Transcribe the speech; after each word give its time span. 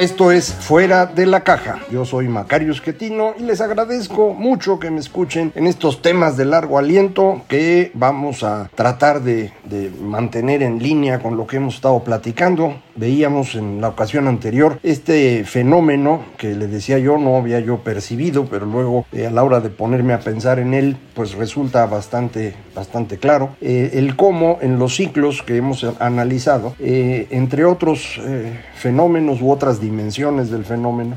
Esto 0.00 0.32
es 0.32 0.54
Fuera 0.54 1.04
de 1.04 1.26
la 1.26 1.44
Caja. 1.44 1.78
Yo 1.90 2.06
soy 2.06 2.26
Macario 2.26 2.72
Esquetino 2.72 3.34
y 3.38 3.42
les 3.42 3.60
agradezco 3.60 4.32
mucho 4.32 4.78
que 4.78 4.90
me 4.90 4.98
escuchen 4.98 5.52
en 5.54 5.66
estos 5.66 6.00
temas 6.00 6.38
de 6.38 6.46
largo 6.46 6.78
aliento 6.78 7.42
que 7.48 7.90
vamos 7.92 8.42
a 8.42 8.70
tratar 8.74 9.20
de, 9.20 9.52
mantener 10.00 10.62
en 10.62 10.82
línea 10.82 11.18
con 11.18 11.36
lo 11.36 11.46
que 11.46 11.58
hemos 11.58 11.74
estado 11.74 12.02
platicando 12.02 12.80
veíamos 12.96 13.54
en 13.54 13.80
la 13.80 13.88
ocasión 13.88 14.28
anterior 14.28 14.78
este 14.82 15.44
fenómeno 15.44 16.22
que 16.36 16.54
le 16.54 16.66
decía 16.66 16.98
yo 16.98 17.16
no 17.18 17.36
había 17.36 17.60
yo 17.60 17.78
percibido, 17.78 18.46
pero 18.46 18.66
luego 18.66 19.06
eh, 19.12 19.26
a 19.26 19.30
la 19.30 19.42
hora 19.42 19.60
de 19.60 19.70
ponerme 19.70 20.12
a 20.12 20.20
pensar 20.20 20.58
en 20.58 20.74
él, 20.74 20.96
pues 21.14 21.34
resulta 21.34 21.86
bastante, 21.86 22.54
bastante 22.74 23.18
claro, 23.18 23.56
eh, 23.60 23.92
el 23.94 24.16
cómo 24.16 24.58
en 24.60 24.78
los 24.78 24.96
ciclos 24.96 25.42
que 25.42 25.56
hemos 25.56 25.84
analizado, 25.98 26.74
eh, 26.78 27.26
entre 27.30 27.64
otros 27.64 28.20
fenómenos 28.74 29.40
u 29.40 29.50
otras 29.50 29.80
dimensiones 29.80 29.89
del 29.90 30.64
fenómeno, 30.64 31.16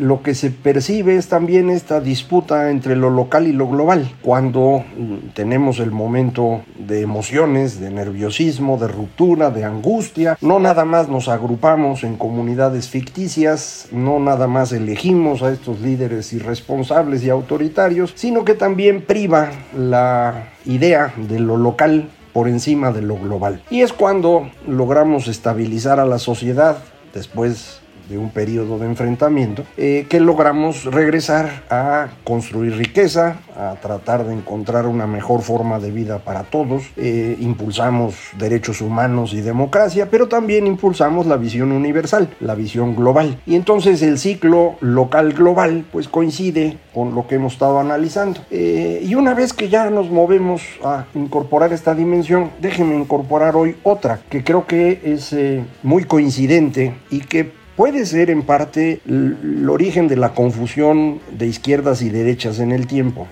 lo 0.00 0.22
que 0.22 0.34
se 0.34 0.50
percibe 0.50 1.16
es 1.16 1.28
también 1.28 1.70
esta 1.70 2.00
disputa 2.00 2.70
entre 2.70 2.96
lo 2.96 3.10
local 3.10 3.46
y 3.46 3.52
lo 3.52 3.68
global, 3.68 4.10
cuando 4.22 4.84
mm, 4.96 5.30
tenemos 5.34 5.78
el 5.78 5.90
momento 5.90 6.62
de 6.78 7.02
emociones, 7.02 7.80
de 7.80 7.90
nerviosismo, 7.90 8.76
de 8.78 8.88
ruptura, 8.88 9.50
de 9.50 9.64
angustia, 9.64 10.36
no 10.40 10.58
nada 10.58 10.84
más 10.84 11.08
nos 11.08 11.28
agrupamos 11.28 12.04
en 12.04 12.16
comunidades 12.16 12.88
ficticias, 12.88 13.88
no 13.92 14.18
nada 14.18 14.46
más 14.46 14.72
elegimos 14.72 15.42
a 15.42 15.52
estos 15.52 15.80
líderes 15.80 16.32
irresponsables 16.32 17.22
y 17.22 17.30
autoritarios, 17.30 18.12
sino 18.16 18.44
que 18.44 18.54
también 18.54 19.02
priva 19.02 19.50
la 19.76 20.50
idea 20.66 21.14
de 21.16 21.38
lo 21.38 21.56
local 21.56 22.10
por 22.32 22.48
encima 22.48 22.92
de 22.92 23.02
lo 23.02 23.16
global. 23.16 23.62
Y 23.70 23.82
es 23.82 23.92
cuando 23.92 24.50
logramos 24.66 25.28
estabilizar 25.28 26.00
a 26.00 26.06
la 26.06 26.18
sociedad 26.18 26.78
después 27.12 27.79
de 28.10 28.18
un 28.18 28.30
periodo 28.30 28.78
de 28.78 28.86
enfrentamiento, 28.86 29.64
eh, 29.76 30.06
que 30.08 30.20
logramos 30.20 30.84
regresar 30.84 31.62
a 31.70 32.08
construir 32.24 32.76
riqueza, 32.76 33.36
a 33.56 33.76
tratar 33.80 34.26
de 34.26 34.34
encontrar 34.34 34.86
una 34.86 35.06
mejor 35.06 35.42
forma 35.42 35.78
de 35.78 35.92
vida 35.92 36.18
para 36.18 36.42
todos, 36.42 36.82
eh, 36.96 37.36
impulsamos 37.40 38.16
derechos 38.36 38.80
humanos 38.80 39.32
y 39.32 39.40
democracia, 39.40 40.08
pero 40.10 40.28
también 40.28 40.66
impulsamos 40.66 41.26
la 41.26 41.36
visión 41.36 41.70
universal, 41.70 42.28
la 42.40 42.54
visión 42.54 42.96
global. 42.96 43.40
Y 43.46 43.54
entonces 43.54 44.02
el 44.02 44.18
ciclo 44.18 44.74
local 44.80 45.32
global 45.32 45.84
pues 45.92 46.08
coincide 46.08 46.78
con 46.92 47.14
lo 47.14 47.28
que 47.28 47.36
hemos 47.36 47.52
estado 47.52 47.78
analizando. 47.78 48.40
Eh, 48.50 49.04
y 49.06 49.14
una 49.14 49.34
vez 49.34 49.52
que 49.52 49.68
ya 49.68 49.88
nos 49.88 50.10
movemos 50.10 50.62
a 50.82 51.04
incorporar 51.14 51.72
esta 51.72 51.94
dimensión, 51.94 52.50
déjenme 52.60 52.96
incorporar 52.96 53.54
hoy 53.54 53.76
otra 53.84 54.20
que 54.28 54.42
creo 54.42 54.66
que 54.66 55.00
es 55.04 55.34
muy 55.82 56.04
coincidente 56.04 56.94
y 57.10 57.20
que 57.20 57.59
puede 57.80 58.04
ser 58.04 58.28
en 58.28 58.42
parte 58.42 59.00
el 59.08 59.66
origen 59.66 60.06
de 60.06 60.16
la 60.16 60.34
confusión 60.34 61.18
de 61.32 61.46
izquierdas 61.46 62.02
y 62.02 62.10
derechas 62.10 62.58
en 62.58 62.72
el 62.72 62.86
tiempo. 62.86 63.26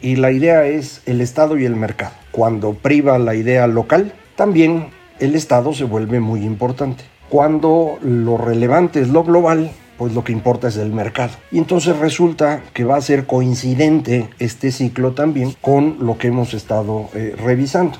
Y 0.00 0.16
la 0.16 0.32
idea 0.32 0.64
es 0.64 1.02
el 1.04 1.20
Estado 1.20 1.58
y 1.58 1.66
el 1.66 1.76
mercado. 1.76 2.14
Cuando 2.30 2.72
priva 2.72 3.18
la 3.18 3.34
idea 3.34 3.66
local, 3.66 4.14
también 4.36 4.86
el 5.18 5.34
Estado 5.34 5.74
se 5.74 5.84
vuelve 5.84 6.18
muy 6.18 6.44
importante. 6.44 7.04
Cuando 7.28 7.98
lo 8.00 8.38
relevante 8.38 9.02
es 9.02 9.10
lo 9.10 9.22
global, 9.22 9.70
pues 10.00 10.14
lo 10.14 10.24
que 10.24 10.32
importa 10.32 10.68
es 10.68 10.78
el 10.78 10.94
mercado. 10.94 11.32
Y 11.52 11.58
entonces 11.58 11.94
resulta 11.98 12.62
que 12.72 12.84
va 12.84 12.96
a 12.96 13.02
ser 13.02 13.26
coincidente 13.26 14.30
este 14.38 14.72
ciclo 14.72 15.12
también 15.12 15.54
con 15.60 15.98
lo 16.00 16.16
que 16.16 16.28
hemos 16.28 16.54
estado 16.54 17.10
eh, 17.12 17.36
revisando. 17.36 17.98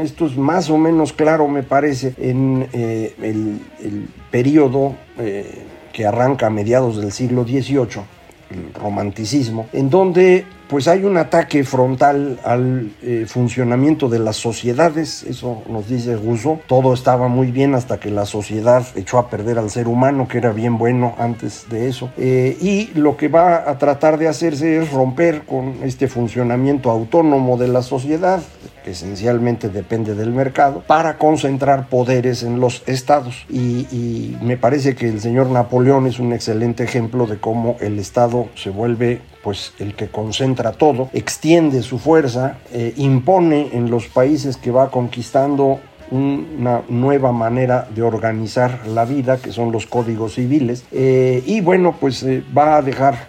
Esto 0.00 0.26
es 0.26 0.36
más 0.36 0.70
o 0.70 0.78
menos 0.78 1.12
claro, 1.12 1.48
me 1.48 1.64
parece, 1.64 2.14
en 2.18 2.68
eh, 2.72 3.16
el, 3.20 3.60
el, 3.80 4.08
periodo 4.30 4.94
eh, 5.18 5.64
que 5.92 6.06
arranca 6.06 6.46
a 6.46 6.50
mediados 6.50 6.98
del 6.98 7.10
siglo 7.10 7.42
XVIII 7.42 8.04
el 8.50 8.72
romanticismo, 8.72 9.66
en 9.72 9.90
donde 9.90 10.44
pues 10.70 10.86
hay 10.86 11.02
un 11.02 11.16
ataque 11.16 11.64
frontal 11.64 12.38
al 12.44 12.92
eh, 13.02 13.24
funcionamiento 13.26 14.08
de 14.08 14.20
las 14.20 14.36
sociedades, 14.36 15.24
eso 15.24 15.64
nos 15.68 15.88
dice 15.88 16.14
Rousseau, 16.14 16.60
todo 16.68 16.94
estaba 16.94 17.26
muy 17.26 17.50
bien 17.50 17.74
hasta 17.74 17.98
que 17.98 18.08
la 18.08 18.24
sociedad 18.24 18.86
echó 18.94 19.18
a 19.18 19.28
perder 19.28 19.58
al 19.58 19.68
ser 19.68 19.88
humano, 19.88 20.28
que 20.28 20.38
era 20.38 20.52
bien 20.52 20.78
bueno 20.78 21.16
antes 21.18 21.66
de 21.68 21.88
eso, 21.88 22.12
eh, 22.16 22.56
y 22.60 22.96
lo 22.96 23.16
que 23.16 23.26
va 23.26 23.68
a 23.68 23.78
tratar 23.78 24.16
de 24.16 24.28
hacerse 24.28 24.76
es 24.80 24.92
romper 24.92 25.42
con 25.42 25.74
este 25.82 26.06
funcionamiento 26.06 26.92
autónomo 26.92 27.56
de 27.56 27.66
la 27.66 27.82
sociedad, 27.82 28.40
esencialmente 28.84 29.68
depende 29.68 30.14
del 30.14 30.30
mercado, 30.30 30.82
para 30.86 31.18
concentrar 31.18 31.88
poderes 31.88 32.42
en 32.42 32.60
los 32.60 32.82
estados. 32.86 33.46
Y, 33.48 33.86
y 33.90 34.38
me 34.42 34.56
parece 34.56 34.94
que 34.94 35.08
el 35.08 35.20
señor 35.20 35.48
Napoleón 35.50 36.06
es 36.06 36.18
un 36.18 36.32
excelente 36.32 36.84
ejemplo 36.84 37.26
de 37.26 37.38
cómo 37.38 37.76
el 37.80 37.98
Estado 37.98 38.48
se 38.54 38.70
vuelve 38.70 39.20
pues 39.42 39.72
el 39.78 39.94
que 39.94 40.08
concentra 40.08 40.72
todo, 40.72 41.08
extiende 41.12 41.82
su 41.82 41.98
fuerza, 41.98 42.58
eh, 42.72 42.92
impone 42.96 43.70
en 43.72 43.90
los 43.90 44.06
países 44.06 44.56
que 44.56 44.70
va 44.70 44.90
conquistando 44.90 45.80
una 46.10 46.82
nueva 46.88 47.30
manera 47.30 47.88
de 47.94 48.02
organizar 48.02 48.86
la 48.88 49.04
vida, 49.04 49.38
que 49.38 49.52
son 49.52 49.70
los 49.70 49.86
códigos 49.86 50.34
civiles, 50.34 50.84
eh, 50.90 51.42
y 51.46 51.60
bueno, 51.60 51.94
pues 52.00 52.24
eh, 52.24 52.42
va 52.56 52.76
a 52.76 52.82
dejar 52.82 53.28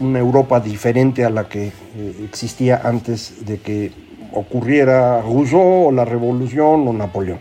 una 0.00 0.18
Europa 0.18 0.60
diferente 0.60 1.26
a 1.26 1.30
la 1.30 1.46
que 1.46 1.72
existía 2.24 2.80
antes 2.82 3.44
de 3.44 3.58
que 3.58 3.92
ocurriera 4.32 5.20
Rousseau 5.22 5.88
o 5.88 5.92
la 5.92 6.04
Revolución 6.04 6.86
o 6.88 6.92
Napoleón. 6.92 7.38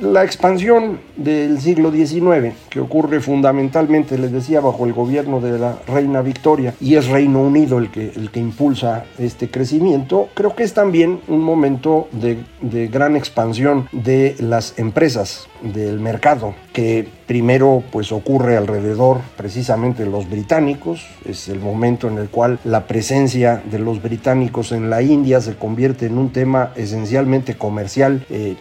La 0.00 0.24
expansión 0.24 0.98
del 1.18 1.60
siglo 1.60 1.92
XIX, 1.92 2.54
que 2.70 2.80
ocurre 2.80 3.20
fundamentalmente, 3.20 4.16
les 4.16 4.32
decía, 4.32 4.62
bajo 4.62 4.86
el 4.86 4.94
gobierno 4.94 5.42
de 5.42 5.58
la 5.58 5.76
reina 5.86 6.22
Victoria, 6.22 6.72
y 6.80 6.94
es 6.94 7.08
Reino 7.08 7.42
Unido 7.42 7.78
el 7.78 7.90
que, 7.90 8.10
el 8.16 8.30
que 8.30 8.40
impulsa 8.40 9.04
este 9.18 9.50
crecimiento, 9.50 10.30
creo 10.32 10.56
que 10.56 10.62
es 10.62 10.72
también 10.72 11.20
un 11.28 11.42
momento 11.42 12.08
de, 12.12 12.38
de 12.62 12.88
gran 12.88 13.14
expansión 13.14 13.90
de 13.92 14.36
las 14.38 14.78
empresas, 14.78 15.49
del 15.62 16.00
mercado, 16.00 16.54
que 16.72 17.06
primero 17.26 17.82
pues 17.90 18.12
ocurre 18.12 18.56
alrededor 18.56 19.20
precisamente 19.36 20.04
de 20.04 20.10
los 20.10 20.28
británicos, 20.28 21.06
es 21.24 21.48
el 21.48 21.60
momento 21.60 22.08
en 22.08 22.18
el 22.18 22.28
cual 22.28 22.58
la 22.64 22.86
presencia 22.86 23.62
de 23.70 23.78
los 23.78 24.02
británicos 24.02 24.72
en 24.72 24.90
la 24.90 25.02
India 25.02 25.40
se 25.40 25.56
convierte 25.56 26.06
en 26.06 26.18
un 26.18 26.30
tema 26.30 26.72
esencialmente 26.76 27.56
comercial, 27.56 28.24
eh, 28.30 28.56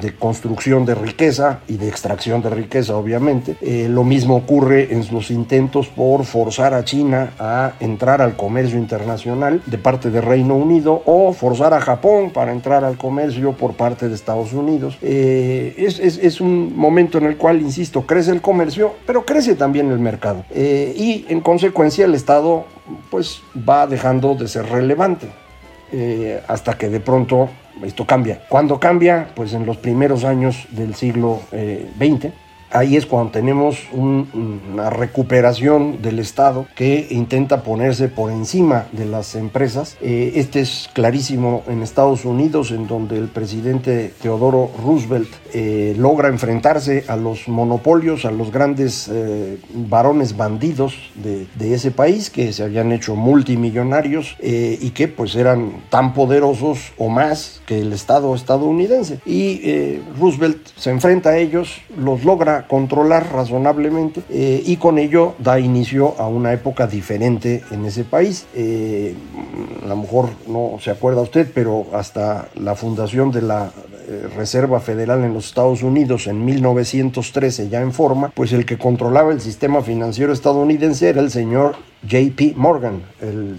de 0.00 0.14
construcción 0.14 0.84
de 0.84 0.94
riqueza 0.94 1.60
y 1.66 1.76
de 1.76 1.88
extracción 1.88 2.42
de 2.42 2.50
riqueza, 2.50 2.96
obviamente. 2.96 3.56
Eh, 3.60 3.88
lo 3.88 4.04
mismo 4.04 4.36
ocurre 4.36 4.92
en 4.92 5.04
los 5.10 5.30
intentos 5.30 5.88
por 5.88 6.24
forzar 6.24 6.74
a 6.74 6.84
China 6.84 7.32
a 7.38 7.72
entrar 7.80 8.22
al 8.22 8.36
comercio 8.36 8.78
internacional 8.78 9.60
de 9.66 9.78
parte 9.78 10.10
del 10.10 10.22
Reino 10.22 10.54
Unido 10.54 11.02
o 11.06 11.32
forzar 11.32 11.74
a 11.74 11.80
Japón 11.80 12.30
para 12.30 12.52
entrar 12.52 12.84
al 12.84 12.96
comercio 12.96 13.52
por 13.52 13.74
parte 13.74 14.08
de 14.08 14.14
Estados 14.14 14.52
Unidos. 14.52 14.98
Eh, 15.02 15.74
es, 15.78 15.98
es, 15.98 16.18
es, 16.28 16.40
un 16.40 16.76
momento 16.76 17.18
en 17.18 17.24
el 17.24 17.36
cual, 17.36 17.60
insisto, 17.60 18.06
crece 18.06 18.30
el 18.30 18.40
comercio, 18.40 18.94
pero 19.06 19.24
crece 19.24 19.54
también 19.54 19.90
el 19.90 19.98
mercado. 19.98 20.44
Eh, 20.50 20.94
y 20.96 21.26
en 21.28 21.40
consecuencia 21.40 22.04
el 22.04 22.14
Estado 22.14 22.66
pues 23.10 23.42
va 23.68 23.86
dejando 23.86 24.34
de 24.34 24.48
ser 24.48 24.66
relevante. 24.66 25.28
hasta 26.48 26.76
que 26.76 26.90
de 26.90 27.00
pronto 27.00 27.48
esto 27.84 28.04
cambia. 28.04 28.40
¿Cuándo 28.48 28.78
cambia? 28.78 29.28
Pues 29.34 29.52
en 29.52 29.66
los 29.66 29.76
primeros 29.76 30.24
años 30.24 30.66
del 30.70 30.94
siglo 30.94 31.40
XX, 31.50 32.24
eh, 32.24 32.32
ahí 32.70 32.96
es 32.96 33.06
cuando 33.06 33.32
tenemos 33.32 33.78
una 33.92 34.90
recuperación 34.90 36.02
del 36.02 36.18
Estado 36.18 36.66
que 36.74 37.06
intenta 37.10 37.62
ponerse 37.62 38.08
por 38.08 38.30
encima 38.30 38.86
de 38.92 39.06
las 39.06 39.34
empresas. 39.34 39.96
Eh, 40.00 40.32
este 40.36 40.60
es 40.60 40.90
clarísimo 40.92 41.62
en 41.68 41.82
Estados 41.82 42.24
Unidos, 42.24 42.70
en 42.70 42.86
donde 42.86 43.18
el 43.18 43.28
presidente 43.28 44.12
Teodoro 44.20 44.70
Roosevelt 44.82 45.28
eh, 45.54 45.94
logra 45.98 46.28
enfrentarse 46.28 47.04
a 47.08 47.16
los 47.16 47.48
monopolios, 47.48 48.24
a 48.24 48.30
los 48.30 48.52
grandes 48.52 49.08
eh, 49.12 49.58
varones 49.72 50.36
bandidos 50.36 50.94
de, 51.14 51.46
de, 51.54 51.74
ese 51.74 51.90
país 51.90 52.30
que 52.30 52.52
se 52.52 52.64
habían 52.64 52.92
hecho 52.92 53.14
multimillonarios 53.14 54.36
y 54.40 54.90
que 54.90 55.06
pues 55.06 55.36
eran 55.36 55.82
tan 55.90 56.14
poderosos 56.14 56.92
o 56.96 57.08
más 57.08 57.60
que 57.66 57.80
el 57.80 57.92
Estado 57.92 58.34
estadounidense. 58.34 59.20
Y 59.26 60.00
Roosevelt 60.18 60.66
se 60.76 60.90
enfrenta 60.90 61.30
a 61.30 61.38
ellos, 61.38 61.80
los 61.96 62.24
logra 62.24 62.57
controlar 62.66 63.32
razonablemente 63.32 64.22
eh, 64.30 64.62
y 64.64 64.76
con 64.76 64.98
ello 64.98 65.34
da 65.38 65.60
inicio 65.60 66.14
a 66.18 66.26
una 66.26 66.52
época 66.52 66.86
diferente 66.86 67.62
en 67.70 67.84
ese 67.84 68.04
país. 68.04 68.46
Eh, 68.54 69.14
a 69.84 69.88
lo 69.88 69.96
mejor 69.96 70.30
no 70.46 70.78
se 70.80 70.90
acuerda 70.90 71.22
usted, 71.22 71.50
pero 71.54 71.86
hasta 71.92 72.48
la 72.54 72.74
fundación 72.74 73.30
de 73.30 73.42
la 73.42 73.70
eh, 74.08 74.28
Reserva 74.36 74.80
Federal 74.80 75.22
en 75.24 75.34
los 75.34 75.46
Estados 75.46 75.82
Unidos 75.82 76.26
en 76.26 76.44
1913 76.44 77.68
ya 77.68 77.80
en 77.80 77.92
forma, 77.92 78.30
pues 78.30 78.52
el 78.52 78.64
que 78.64 78.78
controlaba 78.78 79.32
el 79.32 79.40
sistema 79.40 79.82
financiero 79.82 80.32
estadounidense 80.32 81.10
era 81.10 81.20
el 81.20 81.30
señor 81.30 81.76
JP 82.02 82.56
Morgan, 82.56 83.02
el 83.20 83.58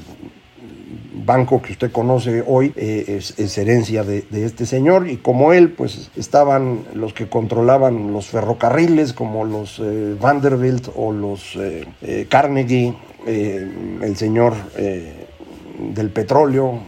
banco 1.26 1.62
que 1.62 1.74
usted 1.74 1.92
conoce 1.92 2.44
hoy 2.46 2.74
eh, 2.76 3.20
es, 3.38 3.58
herencia 3.58 4.04
de, 4.04 4.26
este 4.32 4.66
señor 4.66 5.10
y 5.10 5.18
como 5.18 5.54
él 5.54 5.72
pues 5.72 6.12
estaban 6.16 6.82
los 6.94 7.14
que 7.14 7.28
controlaban 7.28 8.14
los 8.14 8.28
ferrocarriles 8.28 9.14
como 9.14 9.46
los 9.46 9.80
eh, 9.80 10.16
Vanderbilt 10.20 10.90
o 10.96 11.12
los 11.12 11.56
eh, 11.56 12.28
Carnegie, 12.30 12.94
el 13.26 14.16
señor 14.16 14.54
del 14.76 16.10
petróleo. 16.10 16.80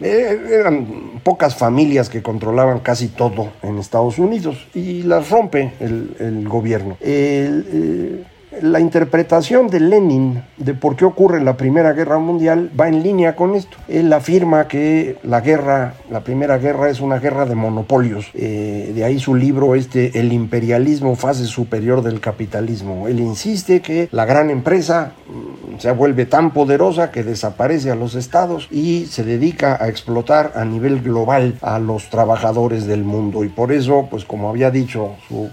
eran 0.00 1.20
pocas 1.22 1.54
familias 1.54 2.08
que 2.08 2.22
controlaban 2.22 2.80
casi 2.80 3.08
todo 3.08 3.50
en 3.62 3.78
Estados 3.78 4.18
Unidos 4.18 4.66
y 4.74 5.02
las 5.02 5.30
rompe 5.30 5.74
el, 5.80 6.48
gobierno. 6.48 6.96
El, 7.00 8.26
la 8.62 8.80
interpretación 8.80 9.68
de 9.68 9.80
Lenin 9.80 10.42
de 10.56 10.74
por 10.74 10.96
qué 10.96 11.04
ocurre 11.04 11.42
la 11.42 11.56
Primera 11.56 11.92
Guerra 11.92 12.18
Mundial 12.18 12.70
va 12.78 12.88
en 12.88 13.02
línea 13.02 13.36
con 13.36 13.54
esto. 13.54 13.76
Él 13.88 14.12
afirma 14.12 14.66
que 14.68 15.16
la 15.22 15.40
guerra, 15.40 15.94
la 16.10 16.20
Primera 16.20 16.58
Guerra 16.58 16.90
es 16.90 17.00
una 17.00 17.18
guerra 17.18 17.46
de 17.46 17.54
monopolios. 17.54 18.26
Eh, 18.34 18.92
de 18.94 19.04
ahí 19.04 19.18
su 19.18 19.34
libro 19.34 19.74
este, 19.74 20.18
El 20.18 20.32
imperialismo, 20.32 21.14
fase 21.16 21.46
superior 21.46 22.02
del 22.02 22.20
capitalismo. 22.20 23.08
Él 23.08 23.20
insiste 23.20 23.80
que 23.80 24.08
la 24.12 24.24
gran 24.24 24.50
empresa 24.50 25.12
mm, 25.28 25.78
se 25.78 25.92
vuelve 25.92 26.26
tan 26.26 26.52
poderosa 26.52 27.10
que 27.10 27.22
desaparece 27.22 27.90
a 27.90 27.94
los 27.94 28.14
estados 28.14 28.68
y 28.70 29.06
se 29.06 29.24
dedica 29.24 29.78
a 29.80 29.88
explotar 29.88 30.52
a 30.56 30.64
nivel 30.64 31.00
global 31.00 31.54
a 31.62 31.78
los 31.78 32.10
trabajadores 32.10 32.86
del 32.86 33.04
mundo. 33.04 33.44
Y 33.44 33.48
por 33.48 33.72
eso, 33.72 34.08
pues 34.10 34.24
como 34.24 34.50
había 34.50 34.70
dicho 34.70 35.12
su 35.28 35.50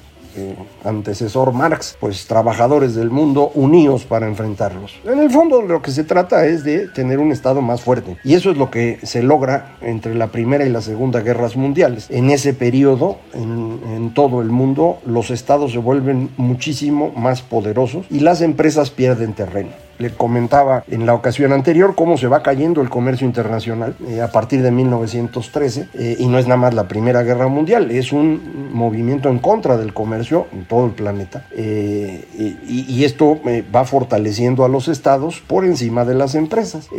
antecesor 0.84 1.54
Marx, 1.54 1.98
pues 2.00 2.28
trabajadores 2.28 2.95
del 2.95 3.10
mundo 3.10 3.51
unidos 3.54 4.06
para 4.06 4.28
enfrentarlos. 4.28 4.95
En 5.06 5.19
el 5.19 5.30
fondo 5.30 5.62
lo 5.62 5.81
que 5.81 5.92
se 5.92 6.04
trata 6.04 6.45
es 6.45 6.63
de 6.63 6.88
tener 6.88 7.19
un 7.19 7.31
Estado 7.31 7.62
más 7.62 7.81
fuerte 7.81 8.18
y 8.24 8.36
eso 8.36 8.51
es 8.51 8.57
lo 8.57 8.69
que 8.72 9.00
se 9.04 9.24
logra 9.24 9.78
entre 9.81 10.16
la 10.16 10.28
Primera 10.28 10.66
y 10.66 10.69
la 10.69 10.81
Segunda 10.81 11.22
Guerras 11.22 11.56
Mundiales. 11.56 12.07
En 12.10 12.30
ese 12.30 12.54
periodo, 12.54 13.18
en, 13.34 13.80
en 13.94 14.13
todo 14.13 14.42
el 14.42 14.50
mundo, 14.50 15.00
los 15.06 15.30
estados 15.30 15.72
se 15.72 15.78
vuelven 15.78 16.30
muchísimo 16.38 17.12
más 17.16 17.42
poderosos 17.42 18.06
y 18.10 18.19
las 18.19 18.42
empresas 18.42 18.92
pierden 18.92 19.34
terreno 19.34 19.87
le 19.99 20.11
comentaba 20.11 20.83
en 20.89 21.05
la 21.05 21.13
ocasión 21.13 21.53
anterior 21.53 21.95
cómo 21.95 22.17
se 22.17 22.27
va 22.27 22.44
cayendo 22.44 22.81
el 22.81 22.89
comercio 22.89 23.25
internacional 23.25 23.95
eh, 24.07 24.21
a 24.21 24.31
partir 24.31 24.61
de 24.61 24.71
1913 24.71 25.89
eh, 25.94 26.15
y 26.19 26.27
no 26.27 26.38
es 26.38 26.47
nada 26.47 26.59
más 26.59 26.73
la 26.73 26.88
Primera 26.88 27.23
Guerra 27.23 27.47
Mundial, 27.47 27.91
es 27.91 28.11
un 28.11 28.69
movimiento 28.71 29.29
en 29.29 29.39
contra 29.39 29.77
del 29.77 29.94
comercio 29.94 30.47
en 30.53 30.65
todo 30.65 30.85
el 30.85 30.91
planeta 30.91 31.47
eh, 31.51 32.25
y, 32.38 32.97
esto 33.07 33.39
va 33.73 33.85
fortaleciendo 33.85 34.65
a 34.65 34.69
los 34.69 34.88
estados 34.88 35.41
por 35.45 35.63
encima 35.63 36.03
de 36.03 36.15
las 36.15 36.35
empresas. 36.35 36.89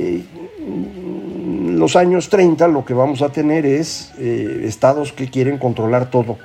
Los 1.68 1.96
años 1.96 2.30
30 2.30 2.68
lo 2.68 2.84
que 2.84 2.94
vamos 2.94 3.20
a 3.20 3.28
tener 3.28 3.66
es 3.66 4.12
estados 4.18 5.12
que 5.12 5.28
quieren 5.28 5.58
controlar 5.58 6.08
todo 6.08 6.38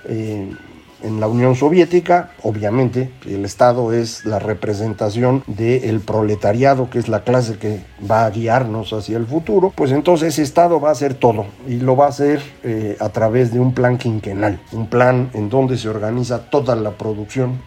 en 1.04 1.20
la 1.20 1.28
Unión 1.28 1.56
Soviética, 1.56 2.32
obviamente, 2.42 3.12
el 3.26 3.46
Estado 3.46 3.94
es 3.94 4.26
la 4.26 4.40
representación 4.40 5.44
del 5.48 6.00
proletariado, 6.00 6.90
que 6.90 6.98
es 6.98 7.10
la 7.10 7.24
clase 7.24 7.58
que 7.58 7.82
va 8.10 8.26
a 8.26 8.30
guiarnos 8.30 8.94
hacia 8.94 9.18
el 9.18 9.28
futuro, 9.28 9.72
pues 9.76 9.92
entonces 9.92 10.30
ese 10.30 10.42
Estado 10.42 10.80
va 10.80 10.90
a 10.90 10.94
hacer 10.94 11.14
todo 11.14 11.46
y 11.68 11.78
lo 11.78 11.96
va 11.96 12.06
a 12.06 12.10
hacer 12.10 12.42
eh, 12.64 12.98
a 13.00 13.10
través 13.10 13.54
de 13.54 13.60
un 13.60 13.74
plan 13.74 13.98
quinquenal, 13.98 14.60
un 14.72 14.88
plan 14.88 15.30
en 15.34 15.50
donde 15.50 15.78
se 15.78 15.90
organiza 15.90 16.50
toda 16.50 16.76
la 16.76 16.92
producción 16.92 17.62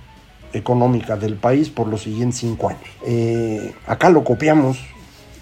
económica 0.53 1.17
del 1.17 1.37
país 1.37 1.69
por 1.69 1.89
los 1.89 2.03
siguientes 2.03 2.41
cinco 2.41 2.71
años. 2.71 2.83
Eh, 3.07 3.75
acá 3.87 4.09
lo 4.09 4.25
copiamos, 4.25 4.79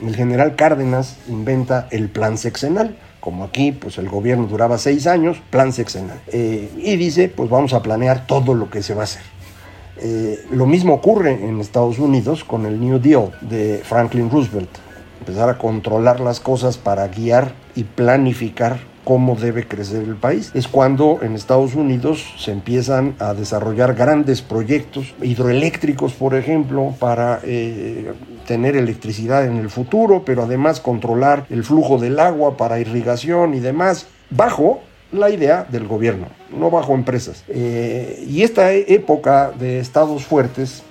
el 0.04 0.16
general 0.16 0.56
Cárdenas 0.56 1.18
inventa 1.28 1.86
el 1.92 2.08
plan 2.08 2.36
sexenal 2.36 2.96
como 3.24 3.42
aquí, 3.42 3.72
pues 3.72 3.96
el 3.96 4.06
gobierno 4.06 4.46
duraba 4.46 4.76
seis 4.76 5.06
años, 5.06 5.38
plan 5.48 5.72
sexenal. 5.72 6.20
Eh, 6.26 6.70
y 6.76 6.96
dice, 6.96 7.30
pues 7.30 7.48
vamos 7.48 7.72
a 7.72 7.80
planear 7.80 8.26
todo 8.26 8.52
lo 8.52 8.68
que 8.68 8.82
se 8.82 8.92
va 8.92 9.00
a 9.00 9.04
hacer. 9.04 9.22
Eh, 9.96 10.44
lo 10.50 10.66
mismo 10.66 10.92
ocurre 10.92 11.32
en 11.32 11.58
Estados 11.58 11.98
Unidos 11.98 12.44
con 12.44 12.66
el 12.66 12.78
New 12.78 12.98
Deal 12.98 13.30
de 13.40 13.80
Franklin 13.82 14.28
Roosevelt. 14.30 14.68
Empezar 15.20 15.48
a 15.48 15.56
controlar 15.56 16.20
las 16.20 16.38
cosas 16.38 16.76
para 16.76 17.08
guiar 17.08 17.54
y 17.74 17.84
planificar 17.84 18.80
cómo 19.04 19.36
debe 19.36 19.66
crecer 19.68 20.02
el 20.02 20.16
país. 20.16 20.50
Es 20.54 20.66
cuando 20.66 21.20
en 21.22 21.34
Estados 21.34 21.74
Unidos 21.74 22.24
se 22.38 22.50
empiezan 22.52 23.14
a 23.18 23.34
desarrollar 23.34 23.94
grandes 23.94 24.42
proyectos 24.42 25.14
hidroeléctricos, 25.22 26.14
por 26.14 26.34
ejemplo, 26.34 26.94
para 26.98 27.40
eh, 27.44 28.12
tener 28.46 28.76
electricidad 28.76 29.46
en 29.46 29.56
el 29.56 29.70
futuro, 29.70 30.24
pero 30.24 30.42
además 30.42 30.80
controlar 30.80 31.46
el 31.50 31.64
flujo 31.64 31.98
del 31.98 32.18
agua 32.18 32.56
para 32.56 32.80
irrigación 32.80 33.54
y 33.54 33.60
demás, 33.60 34.06
bajo 34.30 34.80
la 35.12 35.30
idea 35.30 35.66
del 35.70 35.86
gobierno, 35.86 36.26
no 36.50 36.70
bajo 36.70 36.94
empresas. 36.94 37.44
Eh, 37.48 38.24
y 38.28 38.42
esta 38.42 38.72
época 38.72 39.52
de 39.58 39.78
estados 39.78 40.24
fuertes 40.24 40.82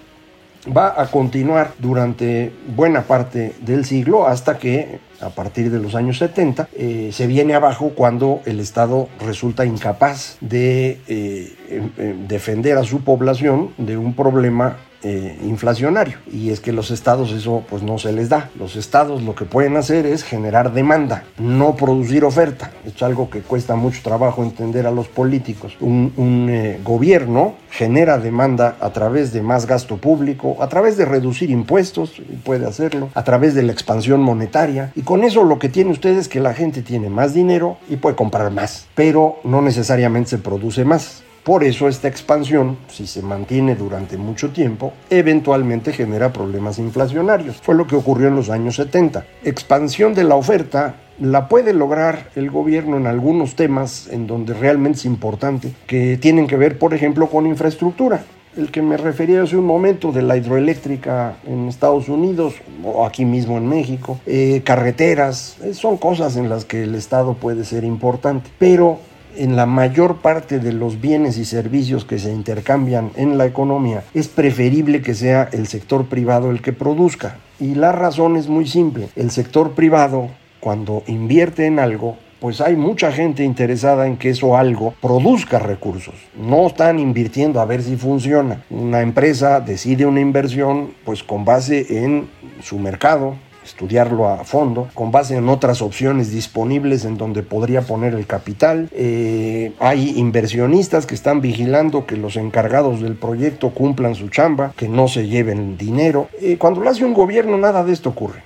va 0.65 1.01
a 1.01 1.07
continuar 1.07 1.73
durante 1.79 2.53
buena 2.75 3.03
parte 3.03 3.53
del 3.61 3.85
siglo 3.85 4.27
hasta 4.27 4.57
que 4.57 4.99
a 5.21 5.29
partir 5.29 5.71
de 5.71 5.79
los 5.79 5.95
años 5.95 6.17
70 6.17 6.69
eh, 6.73 7.09
se 7.11 7.27
viene 7.27 7.53
abajo 7.53 7.91
cuando 7.95 8.41
el 8.45 8.59
Estado 8.59 9.09
resulta 9.19 9.65
incapaz 9.65 10.37
de 10.41 10.99
eh, 11.07 12.17
defender 12.27 12.77
a 12.77 12.83
su 12.83 13.03
población 13.03 13.73
de 13.77 13.97
un 13.97 14.15
problema 14.15 14.77
eh, 15.03 15.37
inflacionario. 15.43 16.17
Y 16.31 16.51
es 16.51 16.59
que 16.59 16.71
los 16.71 16.91
estados 16.91 17.31
eso 17.31 17.63
pues 17.69 17.83
no 17.83 17.97
se 17.97 18.13
les 18.13 18.29
da. 18.29 18.49
Los 18.57 18.75
estados 18.75 19.21
lo 19.21 19.35
que 19.35 19.45
pueden 19.45 19.75
hacer 19.75 20.05
es 20.05 20.23
generar 20.23 20.73
demanda, 20.73 21.25
no 21.37 21.75
producir 21.75 22.23
oferta. 22.23 22.71
es 22.85 23.01
algo 23.03 23.29
que 23.29 23.41
cuesta 23.41 23.75
mucho 23.75 24.01
trabajo 24.01 24.43
entender 24.43 24.87
a 24.87 24.91
los 24.91 25.07
políticos. 25.07 25.75
Un, 25.79 26.13
eh, 26.49 26.79
gobierno 26.83 27.55
genera 27.69 28.17
demanda 28.17 28.77
a 28.79 28.91
través 28.91 29.33
de 29.33 29.41
más 29.41 29.65
gasto 29.65 29.97
público, 29.97 30.57
a 30.61 30.67
través 30.67 30.95
de 30.97 31.05
reducir 31.05 31.49
impuestos, 31.49 32.21
puede 32.43 32.65
hacerlo, 32.65 33.09
a 33.13 33.23
través 33.23 33.55
de 33.55 33.63
la 33.63 33.71
expansión 33.71 34.21
monetaria. 34.21 34.91
Y 34.95 35.01
con 35.01 35.23
eso 35.23 35.43
lo 35.43 35.59
que 35.59 35.69
tiene 35.69 35.91
usted 35.91 36.17
es 36.17 36.27
que 36.27 36.39
la 36.39 36.53
gente 36.53 36.81
tiene 36.81 37.09
más 37.09 37.33
dinero 37.33 37.77
y 37.89 37.97
puede 37.97 38.15
comprar 38.15 38.51
más, 38.51 38.87
pero 38.95 39.39
no 39.43 39.61
necesariamente 39.61 40.31
se 40.31 40.37
produce 40.37 40.85
más. 40.85 41.23
Por 41.43 41.65
eso 41.65 41.89
esta 41.89 42.07
expansión, 42.07 42.77
si 42.87 43.05
se 43.05 43.21
mantiene 43.21 43.75
durante 43.75 44.17
mucho 44.17 44.51
tiempo, 44.51 44.93
eventualmente 45.09 45.91
genera 45.91 46.31
problemas 46.31 46.79
inflacionarios. 46.79 47.57
Fue 47.57 47.75
lo 47.75 47.85
que 47.85 47.97
ocurrió 47.97 48.29
en 48.29 48.35
los 48.37 48.49
años 48.49 48.77
70. 48.77 49.25
Expansión 49.43 50.13
de 50.13 50.23
la 50.23 50.35
oferta 50.35 50.95
la 51.19 51.49
puede 51.49 51.73
lograr 51.73 52.29
el 52.35 52.49
gobierno 52.49 52.95
en 52.95 53.07
algunos 53.07 53.55
temas 53.55 54.07
en 54.07 54.25
donde 54.25 54.53
realmente 54.53 54.99
es 54.99 55.05
importante, 55.05 55.73
que 55.85 56.17
tienen 56.17 56.47
que 56.47 56.55
ver, 56.55 56.79
por 56.79 56.93
ejemplo, 56.93 57.27
con 57.27 57.45
infraestructura 57.45 58.23
el 58.57 58.71
que 58.71 58.81
me 58.81 58.97
refería 58.97 59.41
hace 59.41 59.57
un 59.57 59.65
momento 59.65 60.11
de 60.11 60.21
la 60.21 60.37
hidroeléctrica 60.37 61.37
en 61.45 61.67
Estados 61.67 62.07
Unidos 62.09 62.55
o 62.83 63.05
aquí 63.05 63.25
mismo 63.25 63.57
en 63.57 63.67
México, 63.67 64.19
eh, 64.25 64.61
carreteras, 64.63 65.57
eh, 65.63 65.73
son 65.73 65.97
cosas 65.97 66.35
en 66.37 66.49
las 66.49 66.65
que 66.65 66.83
el 66.83 66.95
Estado 66.95 67.33
puede 67.33 67.65
ser 67.65 67.83
importante, 67.83 68.49
pero 68.59 68.99
en 69.37 69.55
la 69.55 69.65
mayor 69.65 70.17
parte 70.17 70.59
de 70.59 70.73
los 70.73 70.99
bienes 71.01 71.37
y 71.37 71.45
servicios 71.45 72.05
que 72.05 72.19
se 72.19 72.31
intercambian 72.31 73.11
en 73.15 73.37
la 73.37 73.45
economía, 73.45 74.03
es 74.13 74.27
preferible 74.27 75.01
que 75.01 75.13
sea 75.13 75.49
el 75.51 75.67
sector 75.67 76.05
privado 76.05 76.51
el 76.51 76.61
que 76.61 76.73
produzca. 76.73 77.37
Y 77.59 77.75
la 77.75 77.91
razón 77.91 78.35
es 78.35 78.47
muy 78.47 78.67
simple. 78.67 79.09
El 79.15 79.31
sector 79.31 79.71
privado, 79.71 80.29
cuando 80.59 81.03
invierte 81.07 81.65
en 81.65 81.79
algo, 81.79 82.17
pues 82.43 82.59
hay 82.59 82.75
mucha 82.75 83.09
gente 83.13 83.45
interesada 83.45 84.05
en 84.05 84.17
que 84.17 84.29
eso 84.29 84.57
algo 84.57 84.93
produzca 85.01 85.59
recursos. 85.59 86.15
No 86.35 86.67
están 86.67 86.99
invirtiendo 86.99 87.61
a 87.61 87.65
ver 87.65 87.81
si 87.81 87.95
funciona. 87.95 88.65
Una 88.69 89.01
empresa 89.01 89.61
decide 89.61 90.05
una 90.05 90.19
inversión 90.19 90.93
pues 91.05 91.23
con 91.23 91.45
base 91.45 92.03
en 92.03 92.27
su 92.61 92.79
mercado, 92.79 93.35
estudiarlo 93.63 94.27
a 94.27 94.43
fondo, 94.43 94.89
con 94.93 95.11
base 95.11 95.35
en 95.37 95.49
otras 95.49 95.81
opciones 95.81 96.31
disponibles 96.31 97.05
en 97.05 97.17
donde 97.17 97.43
podría 97.43 97.81
poner 97.81 98.13
el 98.13 98.25
capital. 98.25 98.89
Eh, 98.93 99.73
hay 99.79 100.17
inversionistas 100.17 101.05
que 101.05 101.15
están 101.15 101.41
vigilando 101.41 102.05
que 102.05 102.17
los 102.17 102.35
encargados 102.35 103.01
del 103.01 103.15
proyecto 103.15 103.69
cumplan 103.71 104.15
su 104.15 104.29
chamba, 104.29 104.73
que 104.75 104.89
no 104.89 105.07
se 105.07 105.27
lleven 105.27 105.77
dinero. 105.77 106.29
Eh, 106.41 106.57
cuando 106.57 106.81
lo 106.81 106.89
hace 106.89 107.05
un 107.05 107.13
gobierno, 107.13 107.57
nada 107.57 107.83
de 107.83 107.93
esto 107.93 108.09
ocurre. 108.09 108.43